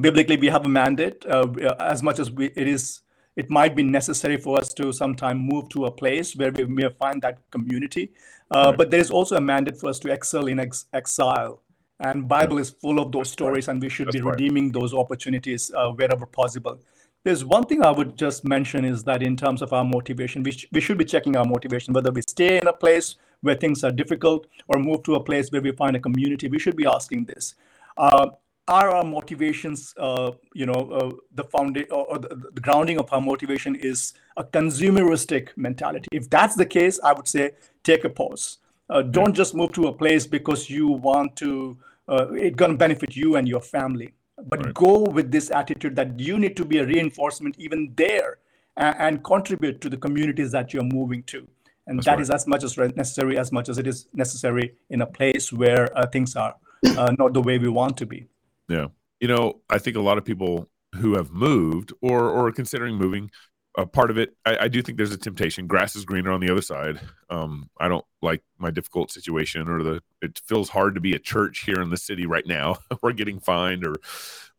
[0.00, 1.46] biblically we have a mandate, uh,
[1.78, 3.02] as much as we, it is
[3.36, 6.88] it might be necessary for us to sometime move to a place where we may
[6.98, 8.12] find that community.
[8.50, 8.72] Uh.
[8.72, 11.62] But there is also a mandate for us to excel in ex- exile.
[12.00, 14.32] And Bible is full of those stories, and we should That's be right.
[14.32, 16.80] redeeming those opportunities uh, wherever possible.
[17.24, 20.52] There's one thing I would just mention is that in terms of our motivation, we,
[20.52, 23.84] sh- we should be checking our motivation, whether we stay in a place where things
[23.84, 26.48] are difficult or move to a place where we find a community.
[26.48, 27.54] We should be asking this.
[27.98, 28.30] Uh,
[28.70, 33.20] are our motivations, uh, you know, uh, the foundation or the, the, grounding of our
[33.20, 36.06] motivation is a consumeristic mentality?
[36.12, 37.50] If that's the case, I would say
[37.82, 38.58] take a pause.
[38.88, 41.76] Uh, don't just move to a place because you want to.
[42.08, 44.14] Uh, it's going to benefit you and your family,
[44.48, 44.74] but right.
[44.74, 48.38] go with this attitude that you need to be a reinforcement even there
[48.76, 51.46] and, and contribute to the communities that you're moving to.
[51.86, 52.20] And That's that right.
[52.20, 55.96] is as much as necessary as much as it is necessary in a place where
[55.96, 56.54] uh, things are
[56.96, 58.26] uh, not the way we want to be.
[58.70, 58.86] Yeah.
[59.20, 63.30] You know, I think a lot of people who have moved or or considering moving,
[63.76, 65.66] a part of it, I, I, do think there's a temptation.
[65.66, 67.00] Grass is greener on the other side.
[67.28, 70.02] Um, I don't like my difficult situation or the.
[70.22, 72.76] It feels hard to be a church here in the city right now.
[73.02, 73.96] We're getting fined or,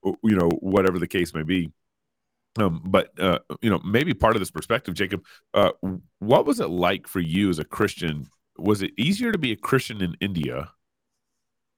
[0.03, 1.71] you know, whatever the case may be.
[2.59, 5.23] Um, but uh, you know, maybe part of this perspective, Jacob.
[5.53, 5.71] Uh,
[6.19, 8.27] what was it like for you as a Christian?
[8.57, 10.69] Was it easier to be a Christian in India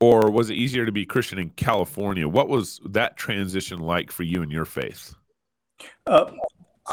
[0.04, 2.28] or was it easier to be Christian in California?
[2.28, 5.16] What was that transition like for you and your faith?
[6.06, 6.26] Uh,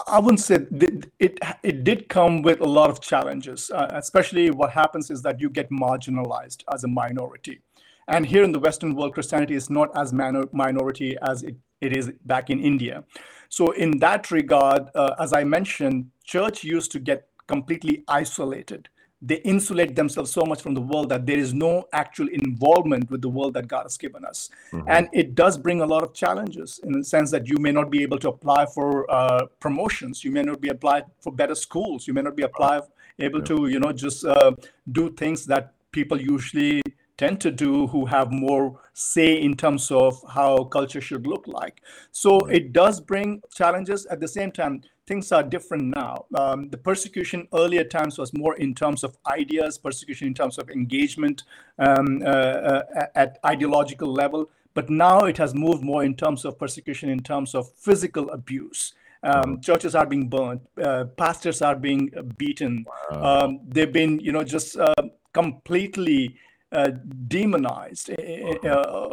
[0.06, 1.82] I wouldn't say it, it, it.
[1.82, 3.68] did come with a lot of challenges.
[3.68, 7.60] Uh, especially, what happens is that you get marginalized as a minority,
[8.06, 11.96] and here in the Western world, Christianity is not as minor, minority as it, it
[11.96, 13.02] is back in India.
[13.48, 18.88] So, in that regard, uh, as I mentioned, church used to get completely isolated
[19.22, 23.20] they insulate themselves so much from the world that there is no actual involvement with
[23.20, 24.48] the world that God has given us.
[24.72, 24.88] Mm-hmm.
[24.88, 27.90] And it does bring a lot of challenges in the sense that you may not
[27.90, 32.06] be able to apply for uh, promotions, you may not be applied for better schools,
[32.06, 32.80] you may not be apply,
[33.18, 33.44] able yeah.
[33.44, 34.52] to, you know, just uh,
[34.92, 36.80] do things that people usually
[37.18, 41.82] tend to do who have more say in terms of how culture should look like.
[42.12, 44.06] So it does bring challenges.
[44.06, 44.80] At the same time,
[45.10, 46.24] things are different now.
[46.36, 50.70] Um, the persecution earlier times was more in terms of ideas, persecution in terms of
[50.70, 51.42] engagement
[51.80, 54.48] um, uh, uh, at ideological level.
[54.72, 58.94] But now it has moved more in terms of persecution in terms of physical abuse.
[59.24, 62.04] Um, churches are being burned, uh, pastors are being
[62.38, 62.86] beaten.
[63.10, 63.24] Wow.
[63.28, 66.36] Um, they've been, you know, just uh, completely
[66.70, 66.92] uh,
[67.26, 69.08] demonized uh,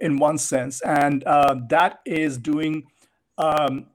[0.00, 2.84] in one sense, and uh, that is doing.
[3.36, 3.86] Um,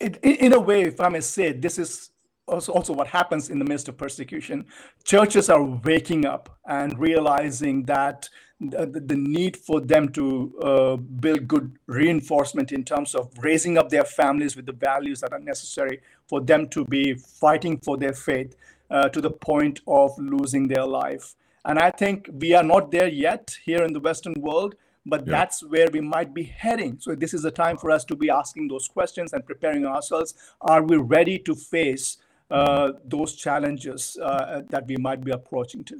[0.00, 2.10] it, in a way, if I may say, this is
[2.46, 4.66] also, also what happens in the midst of persecution.
[5.04, 8.28] Churches are waking up and realizing that
[8.60, 13.88] the, the need for them to uh, build good reinforcement in terms of raising up
[13.88, 18.12] their families with the values that are necessary for them to be fighting for their
[18.12, 18.56] faith
[18.90, 21.34] uh, to the point of losing their life.
[21.64, 24.74] And I think we are not there yet here in the Western world,
[25.06, 25.32] but yeah.
[25.32, 26.98] that's where we might be heading.
[26.98, 30.34] So this is a time for us to be asking those questions and preparing ourselves.
[30.60, 32.18] Are we ready to face
[32.50, 35.96] uh, those challenges uh, that we might be approaching to?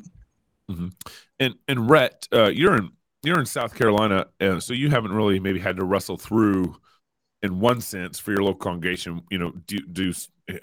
[0.70, 0.88] Mm-hmm.
[1.40, 2.90] And and Rhett, uh, you're in
[3.22, 4.26] you're in South Carolina,
[4.60, 6.76] so you haven't really maybe had to wrestle through,
[7.42, 9.22] in one sense, for your local congregation.
[9.30, 10.12] You know, do do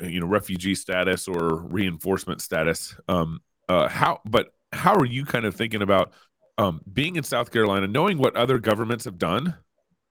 [0.02, 2.96] you know refugee status or reinforcement status?
[3.08, 6.14] Um, uh, how, but how are you kind of thinking about
[6.62, 9.56] um, being in South Carolina, knowing what other governments have done?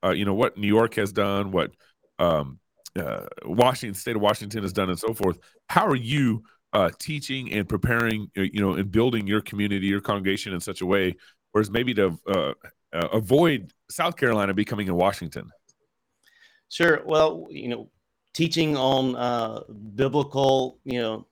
[0.04, 1.70] Uh, you know what New York has done, what
[2.18, 2.58] um,
[2.98, 5.38] uh, Washington, state of Washington has done, and so forth.
[5.68, 10.00] How are you uh, teaching and preparing, uh, you know, and building your community, your
[10.00, 11.16] congregation in such a way,
[11.52, 12.52] whereas maybe to uh,
[12.92, 15.50] uh, avoid South Carolina becoming in Washington?
[16.68, 17.02] Sure.
[17.04, 17.90] Well, you know,
[18.34, 21.26] teaching on biblical, you know,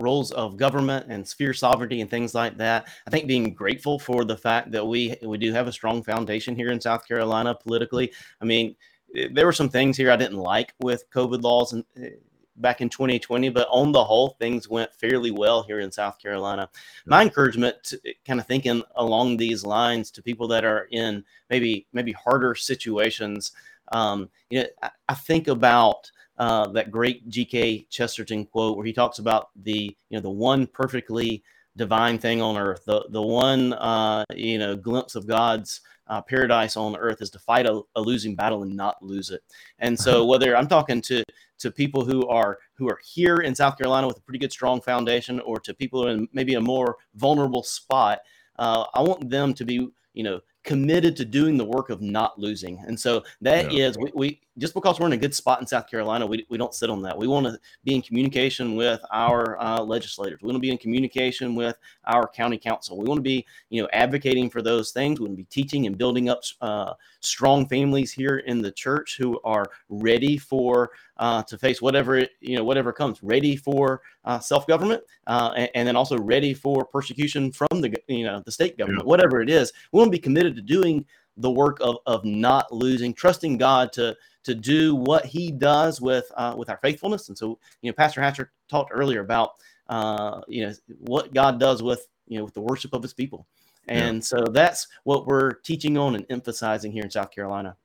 [0.00, 2.88] roles of government and sphere sovereignty and things like that.
[3.06, 6.56] I think being grateful for the fact that we we do have a strong foundation
[6.56, 8.12] here in South Carolina politically.
[8.40, 8.74] I mean,
[9.14, 12.10] eh, there were some things here I didn't like with COVID laws and eh,
[12.56, 16.68] back in 2020, but on the whole, things went fairly well here in South Carolina.
[17.06, 21.24] My encouragement, to, eh, kind of thinking along these lines, to people that are in
[21.48, 23.52] maybe maybe harder situations.
[23.92, 26.10] Um, you know, I, I think about
[26.40, 27.86] uh, that great G.K.
[27.90, 31.44] Chesterton quote where he talks about the you know the one perfectly
[31.76, 36.78] divine thing on earth, the the one uh, you know glimpse of God's uh, paradise
[36.78, 39.42] on earth is to fight a, a, losing battle and not lose it.
[39.80, 41.22] And so whether I'm talking to
[41.58, 44.80] to people who are who are here in South Carolina with a pretty good strong
[44.80, 48.20] foundation, or to people in maybe a more vulnerable spot,
[48.58, 52.38] uh, I want them to be you know committed to doing the work of not
[52.38, 52.78] losing.
[52.86, 53.86] And so that yeah.
[53.86, 56.58] is we, we, just because we're in a good spot in South Carolina, we, we
[56.58, 57.16] don't sit on that.
[57.16, 60.40] We want to be in communication with our uh, legislators.
[60.42, 62.98] We want to be in communication with our county council.
[62.98, 65.18] We want to be, you know, advocating for those things.
[65.18, 69.16] We want to be teaching and building up uh, strong families here in the church
[69.18, 74.38] who are ready for uh, to face whatever you know whatever comes, ready for uh,
[74.38, 78.52] self government, uh, and, and, then also ready for persecution from the you know the
[78.52, 79.08] state government, yeah.
[79.08, 79.72] whatever it is.
[79.92, 81.04] We want to be committed to doing
[81.36, 86.30] the work of of not losing, trusting God to to do what He does with
[86.36, 87.28] uh, with our faithfulness.
[87.28, 89.52] And so, you know, Pastor Hatcher talked earlier about
[89.88, 93.46] uh, you know what God does with you know with the worship of His people,
[93.88, 94.20] and yeah.
[94.20, 97.76] so that's what we're teaching on and emphasizing here in South Carolina.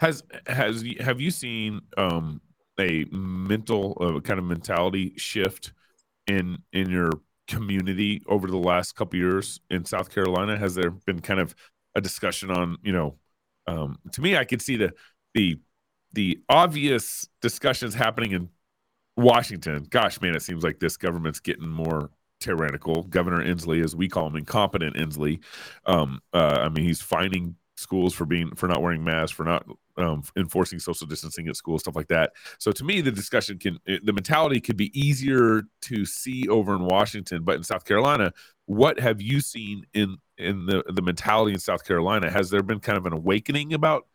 [0.00, 2.40] Has has have you seen um,
[2.78, 5.72] a mental uh, kind of mentality shift
[6.26, 7.10] in in your
[7.48, 10.56] community over the last couple years in South Carolina?
[10.56, 11.54] Has there been kind of
[11.94, 13.16] a discussion on you know?
[13.66, 14.92] Um, to me, I could see the
[15.34, 15.58] the
[16.12, 18.48] the obvious discussions happening in
[19.16, 19.86] Washington.
[19.90, 23.04] Gosh, man, it seems like this government's getting more tyrannical.
[23.04, 25.40] Governor Inslee, as we call him, incompetent Inslee.
[25.86, 29.64] Um, uh, I mean, he's finding schools for being for not wearing masks, for not
[29.96, 32.32] um, enforcing social distancing at school, stuff like that.
[32.58, 36.84] So to me, the discussion can the mentality could be easier to see over in
[36.84, 38.32] Washington, but in South Carolina,
[38.66, 42.30] what have you seen in in the the mentality in South Carolina?
[42.30, 44.06] Has there been kind of an awakening about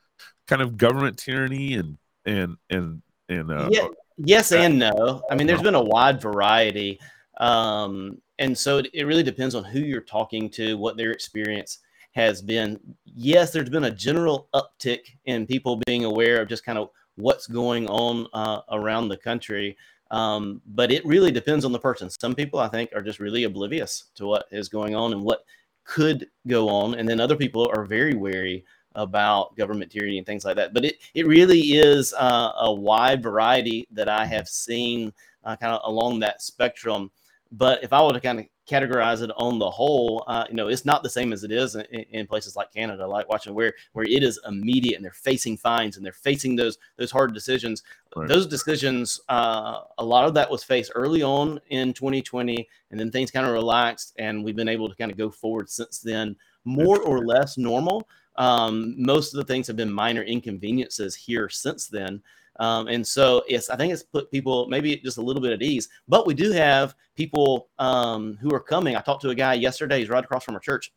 [0.47, 5.23] kind of government tyranny and and and and uh, yeah, yes and no.
[5.29, 6.99] I mean, there's been a wide variety,
[7.37, 11.79] um, and so it, it really depends on who you're talking to, what their experience
[12.13, 12.79] has been.
[13.05, 17.47] Yes, there's been a general uptick in people being aware of just kind of what's
[17.47, 19.77] going on uh, around the country.
[20.11, 22.09] Um, but it really depends on the person.
[22.09, 25.43] Some people, I think, are just really oblivious to what is going on and what
[25.85, 28.63] could go on, and then other people are very wary
[28.95, 30.73] about government tyranny and things like that.
[30.73, 35.11] But it, it really is uh, a wide variety that I have seen
[35.43, 37.09] uh, kind of along that spectrum.
[37.55, 40.69] But if I were to kind of categorize it on the whole, uh, you know,
[40.69, 43.73] it's not the same as it is in, in, places like Canada, like watching where
[43.91, 47.83] where it is immediate and they're facing fines and they're facing those those hard decisions.
[48.15, 48.27] Right.
[48.27, 53.11] Those decisions, uh, a lot of that was faced early on in 2020, and then
[53.11, 56.35] things kind of relaxed, and we've been able to kind of go forward since then,
[56.65, 58.07] more or less normal.
[58.35, 62.23] Um, most of the things have been minor inconveniences here since then.
[62.59, 65.61] Um, and so it's I think it's put people maybe just a little bit at
[65.61, 65.89] ease.
[66.07, 68.95] But we do have people um, who are coming.
[68.95, 69.99] I talked to a guy yesterday.
[69.99, 70.91] He's right across from our church,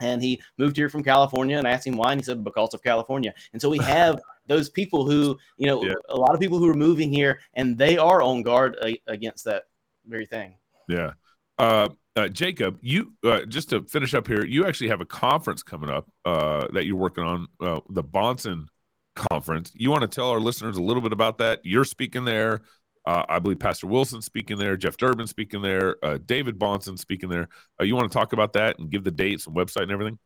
[0.00, 1.58] and he moved here from California.
[1.58, 3.34] And I asked him why, and he said because of California.
[3.52, 5.94] And so we have those people who you know yeah.
[6.08, 9.44] a lot of people who are moving here, and they are on guard a- against
[9.46, 9.64] that
[10.06, 10.54] very thing.
[10.88, 11.12] Yeah.
[11.58, 15.62] Uh, uh, Jacob, you uh, just to finish up here, you actually have a conference
[15.62, 18.66] coming up uh, that you're working on, uh, the Bahnsen
[19.14, 19.72] conference.
[19.74, 21.60] You want to tell our listeners a little bit about that?
[21.64, 22.62] You're speaking there.
[23.06, 27.30] Uh, I believe Pastor Wilson speaking there, Jeff Durbin speaking there, uh, David Bahnsen speaking
[27.30, 27.48] there.
[27.80, 30.18] you want to talk about that and give the dates and website and everything?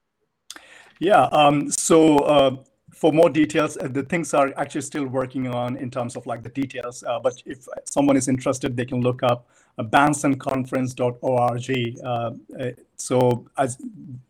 [0.99, 1.25] Yeah.
[1.25, 6.17] Um, so for more details, uh, the things are actually still working on in terms
[6.17, 7.03] of like the details.
[7.03, 9.49] Uh, but if someone is interested, they can look up
[9.79, 11.97] uh, bahnsenconference.org.
[12.05, 13.77] Uh, uh, so as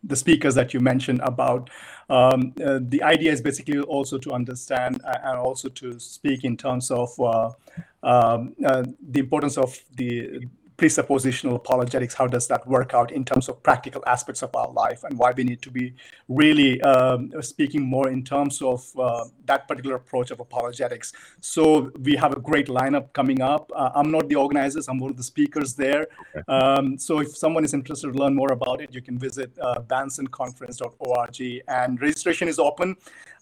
[0.03, 1.69] the speakers that you mentioned about,
[2.09, 6.89] um, uh, the idea is basically also to understand and also to speak in terms
[6.91, 7.09] of
[8.03, 10.45] um, the importance of the
[10.77, 15.03] presuppositional apologetics how does that work out in terms of practical aspects of our life
[15.03, 15.93] and why we need to be
[16.27, 21.13] really um, speaking more in terms of uh, that particular approach of apologetics.
[21.39, 23.71] So we have a great lineup coming up.
[23.75, 26.07] Uh, i'm not the organizers i'm one of the speakers there.
[26.35, 26.43] Okay.
[26.47, 29.79] um, so if someone is interested to learn more about it you can visit uh,
[29.87, 32.95] bahnsenconference.org and registration is open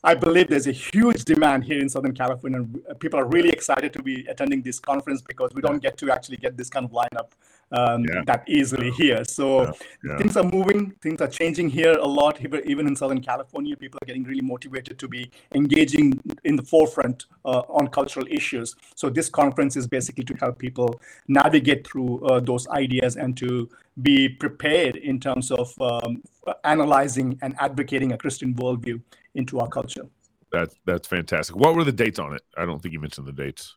[0.05, 2.65] I believe there's a huge demand here in Southern California.
[2.99, 6.37] People are really excited to be attending this conference because we don't get to actually
[6.37, 7.29] get this kind of lineup
[7.71, 8.21] um, yeah.
[8.25, 9.23] that easily here.
[9.23, 9.71] So yeah.
[10.03, 10.17] Yeah.
[10.17, 12.39] things are moving, things are changing here a lot.
[12.65, 17.25] Even in Southern California, people are getting really motivated to be engaging in the forefront
[17.45, 18.75] uh, on cultural issues.
[18.95, 20.99] So this conference is basically to help people
[21.29, 23.69] navigate through uh, those ideas and to
[24.01, 26.23] be prepared in terms of um,
[26.65, 29.01] analyzing and advocating a Christian worldview
[29.35, 30.07] into our culture.
[30.51, 31.55] That's that's fantastic.
[31.55, 32.41] What were the dates on it?
[32.57, 33.75] I don't think you mentioned the dates.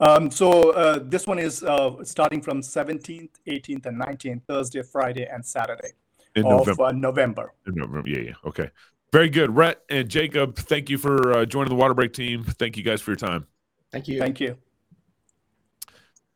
[0.00, 5.26] Um, so uh, this one is uh, starting from 17th, 18th, and 19th, Thursday, Friday,
[5.26, 5.90] and Saturday
[6.36, 6.84] in of November.
[6.84, 7.52] Uh, November.
[7.66, 8.08] In November.
[8.08, 8.32] Yeah, yeah.
[8.44, 8.70] Okay.
[9.12, 9.56] Very good.
[9.56, 12.44] Rhett and Jacob, thank you for uh, joining the Waterbreak team.
[12.44, 13.46] Thank you guys for your time.
[13.90, 14.20] Thank you.
[14.20, 14.56] Thank you.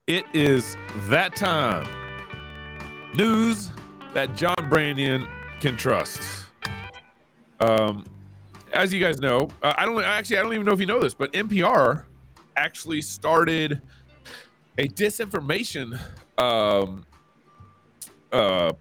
[0.07, 0.77] It is
[1.09, 1.87] that time.
[3.15, 3.71] News
[4.15, 5.29] that John Branyan
[5.61, 6.21] can trust.
[7.61, 8.07] Um,
[8.73, 11.01] as you guys know, uh, I don't actually I don't even know if you know
[11.01, 12.05] this, but NPR
[12.57, 13.81] actually started
[14.79, 15.99] a disinformation
[16.39, 17.05] um,
[18.33, 18.73] uh,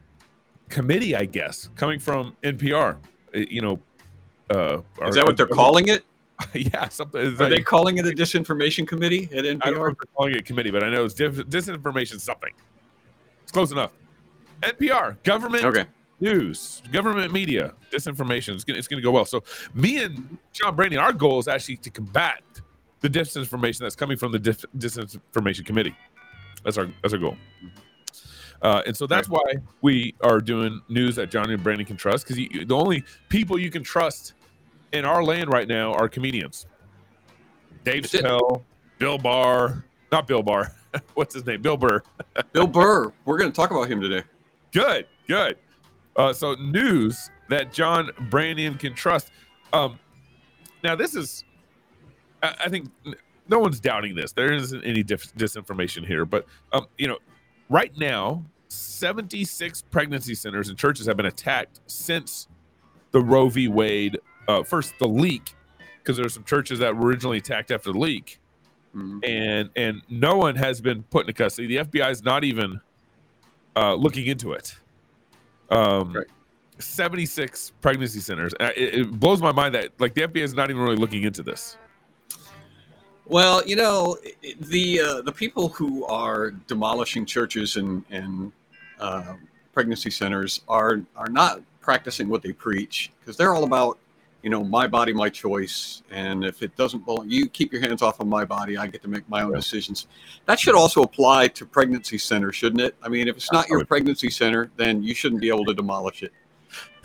[0.70, 2.96] committee, I guess, coming from NPR.
[2.96, 3.80] Uh, you know,
[4.50, 6.06] uh, is that what they're calling it?
[6.54, 7.22] yeah, something.
[7.22, 9.60] Are they calling it a disinformation committee at NPR?
[9.62, 12.52] I don't know if they're calling it a committee, but I know it's disinformation something.
[13.44, 13.92] It's close enough.
[14.62, 15.86] NPR, government okay
[16.22, 18.54] news, government media, disinformation.
[18.54, 19.26] It's gonna, it's gonna go well.
[19.26, 19.44] So
[19.74, 22.42] me and John Branyan, our goal is actually to combat
[23.02, 25.96] the disinformation that's coming from the Dis- disinformation committee.
[26.64, 27.36] That's our that's our goal.
[28.62, 29.42] Uh, and so that's why
[29.82, 33.84] we are doing news that John Branyan can trust because the only people you can
[33.84, 34.34] trust
[34.92, 36.68] in our land right now are comedians.
[37.84, 38.62] Dave Chappelle,
[39.00, 40.76] Bill Barr, not Bill Barr.
[41.16, 41.64] What's his name?
[41.64, 42.04] Bill Burr.
[42.52, 43.12] Bill Burr.
[43.26, 44.24] We're going to talk about him today.
[44.72, 45.58] Good, good.
[46.16, 49.32] Uh, so news that John Branyan can trust.
[49.74, 50.00] Um,
[50.84, 51.44] now this is,
[52.44, 52.90] I, I, think,
[53.48, 54.32] no one's doubting this.
[54.32, 57.18] There isn't any dis- disinformation here, but um, you know,
[57.70, 62.48] right now, 76 pregnancy centers and churches have been attacked since
[63.12, 63.68] the Roe v.
[63.68, 65.56] Wade uh, first the leak,
[65.98, 68.40] because there were some churches that were originally attacked after the leak,
[68.96, 69.20] mm-hmm.
[69.24, 71.68] and and no one has been put into custody.
[71.68, 72.82] The FBI is not even
[73.76, 74.76] uh, looking into it.
[75.72, 76.28] Um, right.
[76.80, 78.54] 76 pregnancy centers.
[78.60, 81.44] It, it, blows my mind that like the FBI is not even really looking into
[81.44, 81.78] this.
[83.26, 84.18] Well, you know,
[84.60, 88.52] the uh, the people who are demolishing churches and and
[89.00, 89.36] uh,
[89.74, 93.98] pregnancy centers are are not practicing what they preach because they're all about
[94.44, 96.02] you know, my body, my choice.
[96.10, 98.78] And if it doesn't belong, you keep your hands off of my body.
[98.78, 100.08] I get to make my own decisions.
[100.46, 102.96] That should also apply to pregnancy center, shouldn't it?
[103.04, 106.24] I mean, if it's not your pregnancy center, then you shouldn't be able to demolish
[106.24, 106.34] it.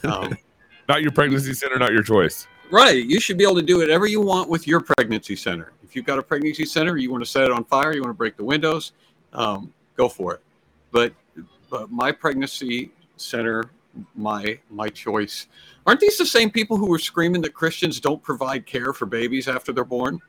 [0.05, 0.37] Um,
[0.89, 2.47] not your pregnancy center, not your choice.
[2.71, 3.05] Right.
[3.05, 5.73] You should be able to do whatever you want with your pregnancy center.
[5.85, 8.11] If you've got a pregnancy center, you want to set it on fire, you want
[8.11, 8.93] to break the windows,
[9.33, 10.41] um, go for it.
[10.91, 11.13] But,
[11.71, 13.71] but my pregnancy center,
[14.15, 15.47] my my choice
[15.87, 19.47] Aren't these the same people who were screaming that Christians don't provide care for babies
[19.47, 20.21] after they're born?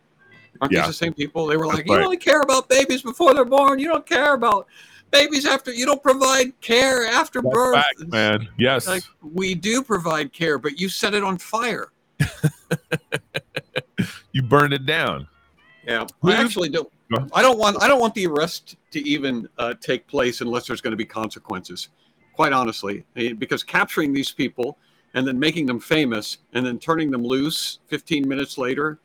[0.61, 0.81] Aren't yeah.
[0.81, 1.47] these the same people?
[1.47, 2.05] They were like, That's "You right.
[2.05, 3.79] only care about babies before they're born.
[3.79, 4.67] You don't care about
[5.11, 5.73] babies after.
[5.73, 10.59] You don't provide care after That's birth." Fact, man, yes, like, we do provide care,
[10.59, 11.87] but you set it on fire.
[14.31, 15.27] you burned it down.
[15.85, 16.91] Yeah, I actually don't.
[17.33, 17.81] I don't want.
[17.81, 21.05] I don't want the arrest to even uh, take place unless there's going to be
[21.05, 21.89] consequences.
[22.37, 23.03] Quite honestly,
[23.37, 24.77] because capturing these people
[25.17, 28.99] and then making them famous and then turning them loose 15 minutes later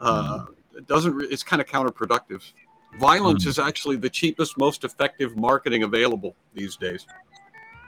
[0.00, 2.42] uh, it doesn't it's kind of counterproductive
[2.98, 3.48] violence mm.
[3.48, 7.06] is actually the cheapest most effective marketing available these days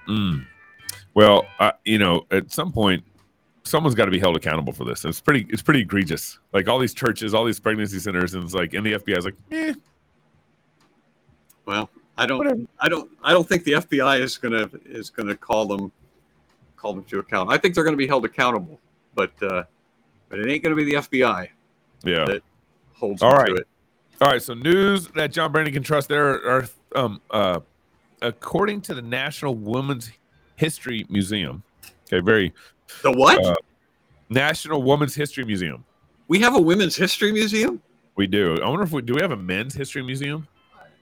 [0.07, 0.45] mm.
[1.15, 3.03] well uh, you know at some point
[3.65, 6.79] someone's got to be held accountable for this it's pretty it's pretty egregious like all
[6.79, 9.73] these churches all these pregnancy centers and it's like and the fbi is like eh.
[11.65, 11.89] well
[12.23, 15.93] i don't i don't i don't think the fbi is gonna is gonna call them
[16.81, 17.51] call them to account.
[17.51, 18.81] I think they're going to be held accountable,
[19.15, 19.65] but uh,
[20.29, 21.49] but it ain't going to be the FBI.
[22.05, 22.43] Yeah, that
[22.95, 23.49] holds All right.
[23.49, 23.69] to it.
[24.21, 24.43] All right.
[24.43, 26.09] So news that John Branyan can trust.
[26.09, 27.61] There are, um, uh,
[28.23, 30.11] according to the National Women's
[30.57, 31.63] History Museum.
[32.07, 32.53] Okay, very.
[33.03, 33.45] The what?
[33.45, 33.55] Uh,
[34.31, 35.85] National Women's History Museum.
[36.29, 37.83] We have a women's history museum.
[38.15, 38.61] We do.
[38.63, 39.15] I wonder if we do.
[39.15, 40.47] We have a men's history museum.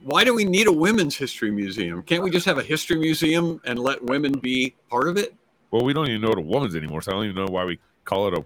[0.03, 2.03] Why do we need a women's history museum?
[2.03, 5.35] Can't we just have a history museum and let women be part of it?
[5.71, 7.65] Well, we don't even know what a woman's anymore, so I don't even know why
[7.65, 8.45] we call it a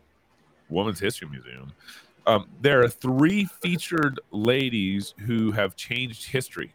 [0.68, 1.72] woman's history museum.
[2.26, 6.72] Um, there are three featured ladies who have changed history.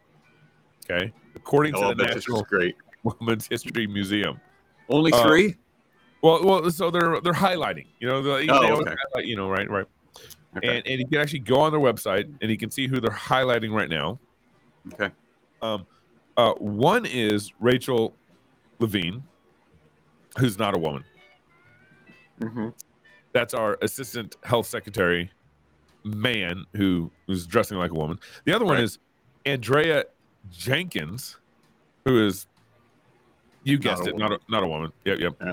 [0.90, 2.76] Okay, according Oh, to the National great.
[3.02, 4.40] Women's History Museum.
[4.88, 5.56] Only Uh, three?
[6.22, 7.86] Well, well, so they're they're highlighting.
[8.00, 8.96] You know, they, they Oh, always okay.
[9.12, 9.86] highlight, you know, right, right.
[10.56, 10.78] Okay.
[10.78, 13.10] And and you can actually go on their website and you can see who they're
[13.10, 14.18] highlighting right now.
[14.94, 15.10] Okay.
[15.62, 15.86] Um,
[16.36, 18.14] uh, one is Rachel
[18.78, 19.22] Levine,
[20.38, 21.04] who's not a woman.
[22.40, 22.72] Mhm.
[23.32, 25.30] That's our assistant health secretary
[26.04, 28.18] man who who's dressing like a woman.
[28.44, 28.84] The other one Right.
[28.84, 28.98] is
[29.44, 30.04] Andrea
[30.50, 31.36] Jenkins,
[32.04, 32.46] who is
[33.64, 34.40] you guessed a it, not a, woman.
[34.48, 34.92] not a woman.
[35.04, 35.34] Yep, yep.
[35.40, 35.52] Yeah.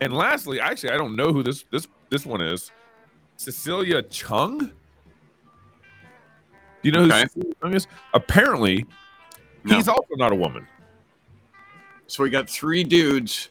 [0.00, 2.72] And lastly, actually, I don't know who this this this one is.
[3.36, 4.72] Cecilia Chung.
[6.82, 7.26] Do you know Okay.
[7.34, 7.76] who?
[8.14, 8.84] Apparently,
[9.64, 9.76] No.
[9.76, 10.66] he's also not a woman.
[12.06, 13.50] So we got three dudes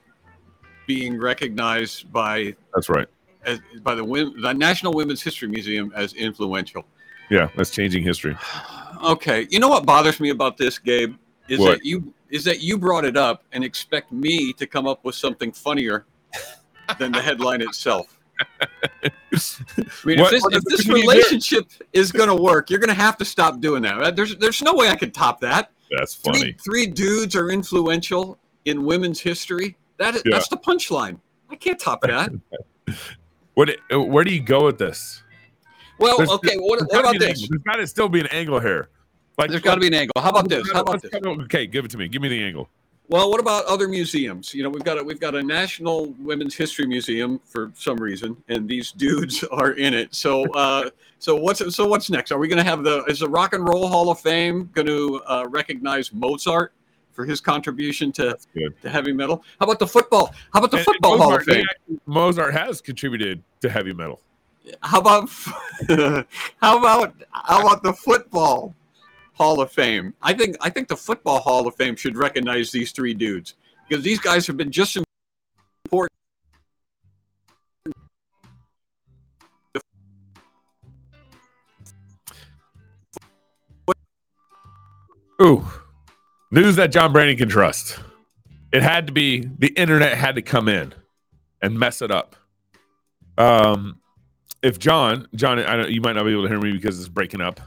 [0.86, 3.08] being recognized by That's right.
[3.46, 4.04] as, by the,
[4.42, 6.86] the National Women's History Museum as influential.
[7.30, 8.38] Yeah, that's changing history.
[9.04, 11.16] Okay, you know what bothers me about this, Gabe,
[11.50, 11.72] is What?
[11.80, 15.16] that you is that you brought it up and expect me to come up with
[15.16, 16.06] something funnier
[17.00, 18.20] than the headline itself.
[18.42, 19.10] I
[20.06, 23.18] mean, What- if this, if this relationship is going to work, you're going to have
[23.18, 24.16] to stop doing that.
[24.16, 25.72] There's there's no way I could top that.
[25.98, 26.54] That's funny.
[26.64, 29.76] three dudes are influential in women's history.
[29.98, 30.34] That is, Yeah.
[30.36, 31.20] that's the punchline.
[31.50, 32.32] I can't top that.
[33.54, 33.70] What?
[33.90, 35.24] Where do you go with this?
[36.00, 36.56] Well, There's- okay.
[36.58, 37.48] What, what about this?
[37.50, 38.88] There's got to still be an angle here.
[39.38, 40.14] Like There's got to be an angle.
[40.22, 40.72] How about this?
[40.72, 41.12] How about this?
[41.14, 42.08] Okay, give it to me.
[42.08, 42.70] Give me the angle.
[43.12, 44.54] Well, what about other museums?
[44.54, 48.38] You know, we've got a, we've got a National Women's History Museum for some reason,
[48.48, 50.16] and these dudes are in it.
[50.16, 50.90] So, uh,
[51.20, 52.32] so what's so what's next?
[52.32, 54.88] Are we going to have the is the Rock and Roll Hall of Fame going
[54.88, 56.72] to uh, recognize Mozart
[57.12, 58.38] for his contribution to,
[58.82, 59.44] to heavy metal?
[59.60, 60.34] How about the football?
[60.54, 61.66] How about the And- and Football Hall of Fame?
[61.70, 64.22] actually- Mozart has contributed to heavy metal.
[64.80, 65.30] How about
[66.62, 68.74] how about how about the Football
[69.34, 70.14] Hall of Fame?
[70.22, 73.56] I think I think the Football Hall of Fame should recognize these three dudes
[73.88, 74.98] because these guys have been just
[75.86, 76.12] important.
[85.42, 85.66] Ooh,
[86.52, 87.98] news that John Branyan can trust.
[88.72, 90.94] It had to be the internet had to come in
[91.62, 92.36] and mess it up.
[93.38, 94.00] Um,
[94.62, 97.10] if John, John, I don't, you might not be able to hear me because it's
[97.10, 97.60] breaking up.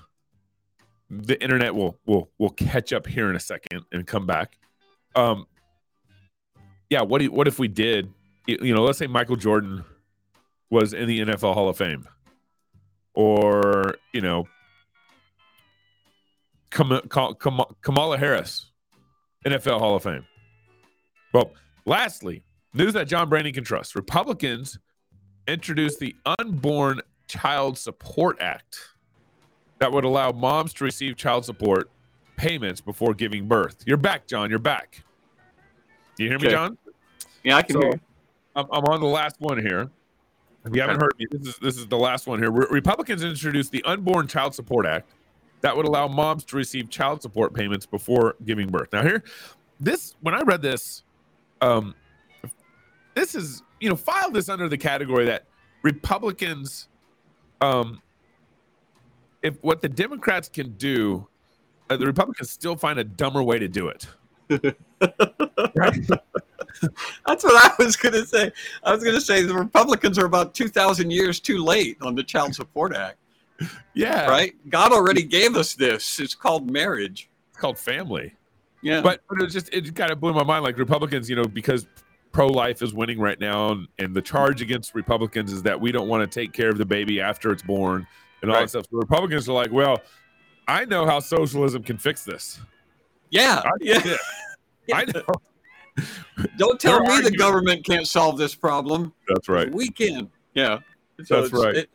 [1.10, 4.58] The internet will will will catch up here in a second and come back.
[5.14, 5.46] Um,
[6.90, 7.02] yeah.
[7.02, 8.12] What do what if we did?
[8.46, 9.84] You know, let's say Michael Jordan
[10.70, 12.06] was in the NFL Hall of Fame,
[13.14, 14.46] or you know,
[16.70, 18.70] Kam- Kam- Kamala Harris,
[19.46, 20.26] NFL Hall of Fame.
[21.32, 21.52] Well,
[21.86, 22.42] lastly,
[22.74, 23.94] news that John Branyan can trust.
[23.94, 24.78] Republicans
[25.46, 28.78] introduced the Unborn Child Support Act
[29.78, 31.90] that would allow moms to receive child support
[32.36, 33.82] payments before giving birth.
[33.86, 34.50] You're back, John.
[34.50, 35.02] You're back.
[36.16, 36.78] Do you hear me, John?
[37.42, 37.90] Yeah, I can So, hear.
[37.92, 38.00] You.
[38.56, 39.90] I'm, I'm on the last one here.
[40.64, 42.50] If you haven't heard me, this is this is the last one here.
[42.50, 45.10] Re- Republicans introduced the Unborn Child Support Act
[45.60, 48.92] that would allow moms to receive child support payments before giving birth.
[48.92, 49.22] Now, here,
[49.78, 51.02] this when I read this,
[51.60, 51.94] um,
[53.14, 55.44] this is you know file this under the category that
[55.82, 56.88] Republicans,
[57.60, 58.00] um,
[59.44, 61.28] if what the Democrats can do,
[61.90, 64.06] uh, the Republicans still find a dumber way to do it.
[64.50, 66.00] right?
[67.26, 68.50] That's what I was going to say.
[68.82, 72.14] I was going to say the Republicans are about two thousand years too late on
[72.14, 73.18] the Child Support Act.
[73.94, 74.54] Yeah, Right?
[74.68, 76.18] God already gave us this.
[76.18, 77.30] It's called marriage.
[77.50, 78.34] It's called family.
[78.82, 79.00] Yeah.
[79.00, 81.86] but but it just it kind of blew my mind like republicans you know because
[82.32, 86.06] pro-life is winning right now and, and the charge against republicans is that we don't
[86.06, 88.06] want to take care of the baby after it's born
[88.44, 88.62] and all Right.
[88.64, 90.00] that stuff so republicans are like well
[90.68, 92.60] i know how socialism can fix this
[93.30, 93.62] yeah.
[93.64, 94.16] I, Yeah.
[94.94, 95.22] i know
[96.56, 99.12] Don't tell me the government can't solve this problem.
[99.28, 100.30] that's right We can.
[100.54, 100.78] Yeah.
[101.28, 101.76] That's right.
[101.76, 101.90] it-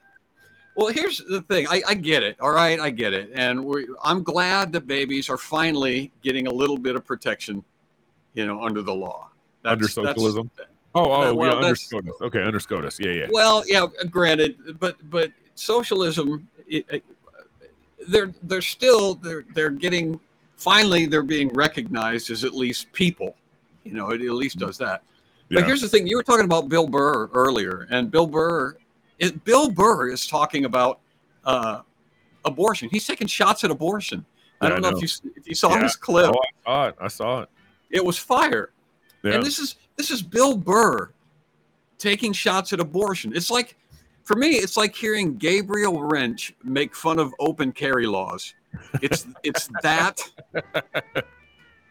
[0.76, 1.68] well, here's the thing.
[1.70, 2.40] I, I get it.
[2.40, 6.52] All right, I get it, and we I'm glad that babies are finally getting a
[6.54, 7.66] little bit of protection,
[8.34, 9.30] you know, under the law.
[9.66, 10.50] Under socialism?
[10.96, 12.22] oh oh Uh, well, yeah under that's- SCOTUS.
[12.22, 12.98] okay under SCOTUS.
[13.02, 17.06] yeah yeah Well, yeah, granted, but but socialism, it, it-
[18.08, 20.20] they're they're still they're they're getting
[20.56, 23.36] finally they're being recognized as at least people.
[23.84, 25.04] You know, it at least does that.
[25.52, 28.78] But here's the thing: you were talking about Bill Burr earlier, and Bill Burr,
[29.20, 31.00] it, Bill Burr is talking about
[31.44, 31.82] uh,
[32.46, 32.88] abortion.
[32.90, 34.26] He's taking shots at abortion.
[34.62, 34.98] I don't I know, know.
[34.98, 35.82] if you if you saw Yeah.
[35.82, 36.32] this clip.
[36.34, 36.96] Oh, I saw it.
[37.02, 37.50] I saw it.
[37.92, 38.72] It was fire.
[39.24, 39.34] Yeah.
[39.34, 41.12] And this is this is Bill Burr
[41.98, 43.36] taking shots at abortion.
[43.36, 43.76] It's like
[44.30, 48.54] for me, it's like hearing Gabriel Rench make fun of open carry laws.
[49.02, 50.22] It's it's that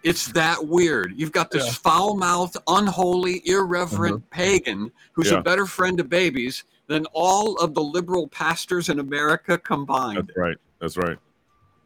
[0.05, 1.15] it's that weird.
[1.17, 1.73] You've got this Yeah.
[1.73, 4.31] foul-mouthed, unholy, irreverent mm-hmm.
[4.31, 5.39] pagan who's Yeah.
[5.39, 10.19] a better friend to babies than all of the liberal pastors in America combined.
[10.19, 10.57] That's right.
[10.81, 11.19] That's right.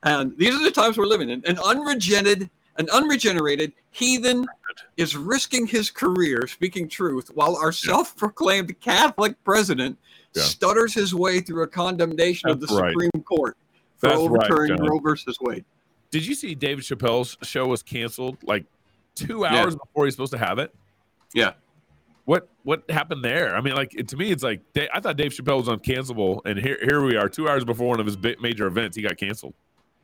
[0.03, 1.43] And these are the times we're living in.
[1.47, 4.47] An unregenerated, an unregenerated heathen
[4.97, 9.99] is risking his career speaking truth while our self-proclaimed Catholic president
[10.35, 10.43] Yeah.
[10.45, 12.91] stutters his way through a condemnation of the right.
[12.93, 13.57] Supreme Court
[13.99, 14.87] for That's overturning John.
[14.89, 15.65] Roe versus Wade.
[16.11, 18.65] Did you see David Chappelle's show was canceled like
[19.15, 19.63] two Yeah.
[19.63, 20.75] hours before he's supposed to have it?
[21.35, 21.53] Yeah.
[22.25, 23.55] What what happened there?
[23.55, 26.41] I mean, like it, to me, it's like Da- I thought Dave Chappelle was uncancelable,
[26.47, 29.17] and here here we are, two hours before one of his major events, he got
[29.17, 29.55] canceled.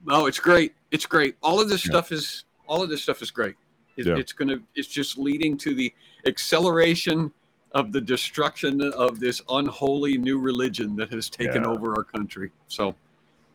[0.08, 0.74] Oh, it's great.
[0.90, 1.36] It's great.
[1.42, 1.90] All of this Yeah.
[1.92, 3.56] stuff is all of this stuff is great.
[3.96, 4.16] It, Yeah.
[4.16, 4.58] It's gonna.
[4.76, 5.92] It's just leading to the
[6.26, 7.32] acceleration
[7.72, 11.68] of the destruction of this unholy new religion that has taken Yeah.
[11.70, 12.50] over our country.
[12.68, 12.94] So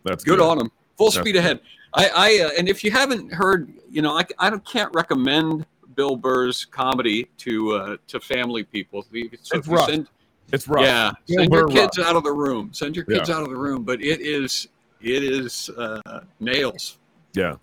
[0.03, 0.72] That's good, on them.
[0.97, 1.61] Full That's speed ahead.
[1.95, 5.66] I, I uh, and if you haven't heard, you know, I, I don't- can't recommend
[5.95, 9.03] Bill Burr's comedy to uh, to family people.
[9.03, 9.89] So It's rough.
[9.89, 10.07] send-
[10.51, 10.84] It's rough.
[10.84, 12.70] yeah, Bill send your Burr kids out of the room.
[12.74, 13.36] Send your kids Yeah.
[13.38, 13.84] out of the room.
[13.84, 14.68] But it is
[15.01, 16.97] it is uh, nails.
[17.34, 17.55] Yeah.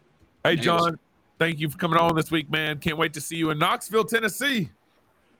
[0.44, 0.64] Hey, Nails.
[0.64, 0.98] John,
[1.40, 2.78] thank you for coming on this week, man.
[2.78, 4.70] Can't wait to see you in Knoxville, Tennessee.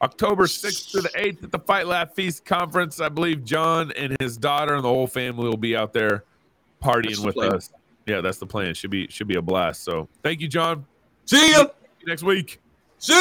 [0.03, 3.01] October 6th to the 8th at the Fight Laugh Feast Conference.
[3.01, 6.25] I believe John and his daughter and the whole family will be out there
[6.83, 7.55] partying the with plan.
[7.55, 7.71] us.
[8.07, 8.73] Yeah, that's the plan.
[8.75, 9.85] Should be should be a blast.
[9.85, 10.87] So thank you, John.
[11.27, 11.65] See ya.
[12.01, 12.61] You next week.
[12.99, 13.21] See-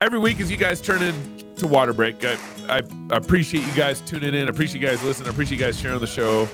[0.00, 1.14] Every week, as you guys turn in
[1.56, 2.24] to Waterbreak,
[2.68, 2.78] I,
[3.14, 4.46] I appreciate you guys tuning in.
[4.46, 5.28] I appreciate you guys listening.
[5.28, 6.48] I appreciate you guys sharing the show.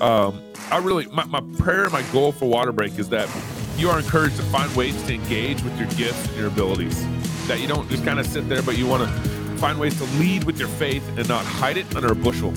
[0.00, 0.40] Um,
[0.70, 3.28] I really, my, my prayer, my goal for Waterbreak is that
[3.76, 7.04] you are encouraged to find ways to engage with your gifts and your abilities.
[7.46, 10.04] That you don't just kind of sit there, but you want to find ways to
[10.18, 12.54] lead with your faith and not hide it under a bushel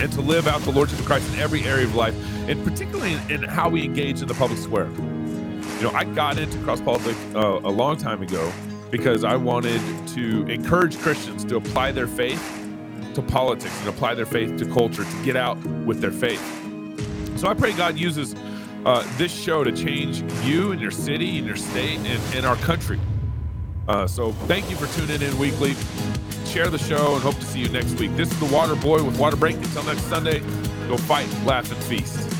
[0.00, 2.14] and to live out the Lordship of Christ in every area of life,
[2.48, 4.88] and particularly in, how we engage in the public square.
[4.88, 8.52] You know, I got into cross politics uh, a long time ago
[8.90, 12.42] because I wanted to encourage Christians to apply their faith
[13.14, 16.42] to politics and apply their faith to culture to get out with their faith.
[17.38, 18.34] So I pray God uses
[18.84, 22.56] uh, this show to change you and your city and your state and, and our
[22.56, 23.00] country.
[23.88, 25.74] Uh, so thank you for tuning in weekly.
[26.46, 28.14] Share the show and hope to see you next week.
[28.16, 29.56] This is the Water Boy with Waterbreak.
[29.56, 30.40] Until next Sunday,
[30.88, 32.30] go fight, laugh, and feast.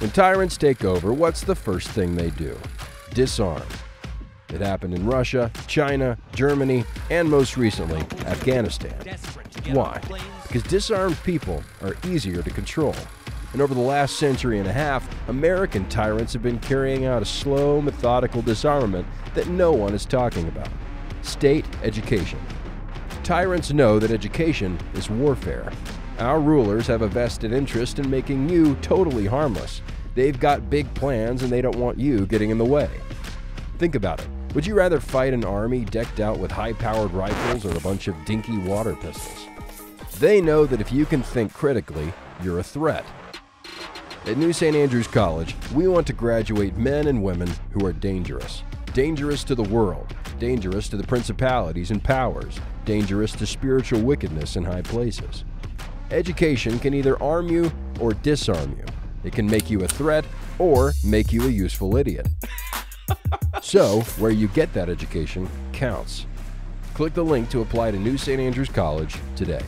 [0.00, 2.58] When tyrants take over, what's the first thing they do?
[3.12, 3.66] Disarm.
[4.48, 8.96] It happened in Russia, China, Germany, and most recently, Afghanistan.
[9.72, 10.00] Why?
[10.42, 12.94] Because disarmed people are easier to control.
[13.52, 17.26] And over the last century and a half, American tyrants have been carrying out a
[17.26, 20.68] slow, methodical disarmament that no one is talking about
[21.22, 22.38] state education.
[23.24, 25.70] Tyrants know that education is warfare.
[26.18, 29.82] Our rulers have a vested interest in making you totally harmless.
[30.14, 32.90] They've got big plans and they don't want you getting in the way.
[33.78, 34.28] Think about it.
[34.54, 38.08] Would you rather fight an army decked out with high powered rifles or a bunch
[38.08, 39.46] of dinky water pistols?
[40.18, 43.04] They know that if you can think critically, you're a threat.
[44.26, 44.76] At New St.
[44.76, 48.62] Andrews College, we want to graduate men and women who are dangerous.
[48.92, 54.64] Dangerous to the world, dangerous to the principalities and powers, dangerous to spiritual wickedness in
[54.64, 55.44] high places.
[56.10, 58.84] Education can either arm you or disarm you.
[59.24, 60.26] It can make you a threat
[60.58, 62.28] or make you a useful idiot.
[63.62, 66.26] so, where you get that education counts.
[66.92, 68.38] Click the link to apply to New St.
[68.38, 69.62] Andrews College today.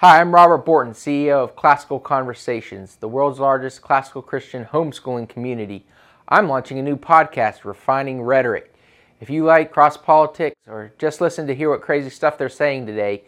[0.00, 5.86] Hi, I'm Robert Bortins, CEO of Classical Conversations, the world's largest classical Christian homeschooling community.
[6.28, 8.74] I'm launching a new podcast, Refining Rhetoric.
[9.22, 12.84] If you like cross politics or just listen to hear what crazy stuff they're saying
[12.84, 13.24] today,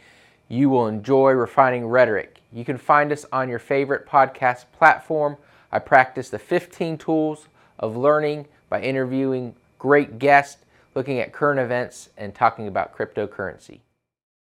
[0.49, 2.43] you will enjoy Refining Rhetoric.
[2.53, 5.39] You can find us on your favorite podcast platform.
[5.73, 7.49] I practice the 15 tools
[7.79, 13.81] of learning by interviewing great guests, looking at current events, and talking about cryptocurrency.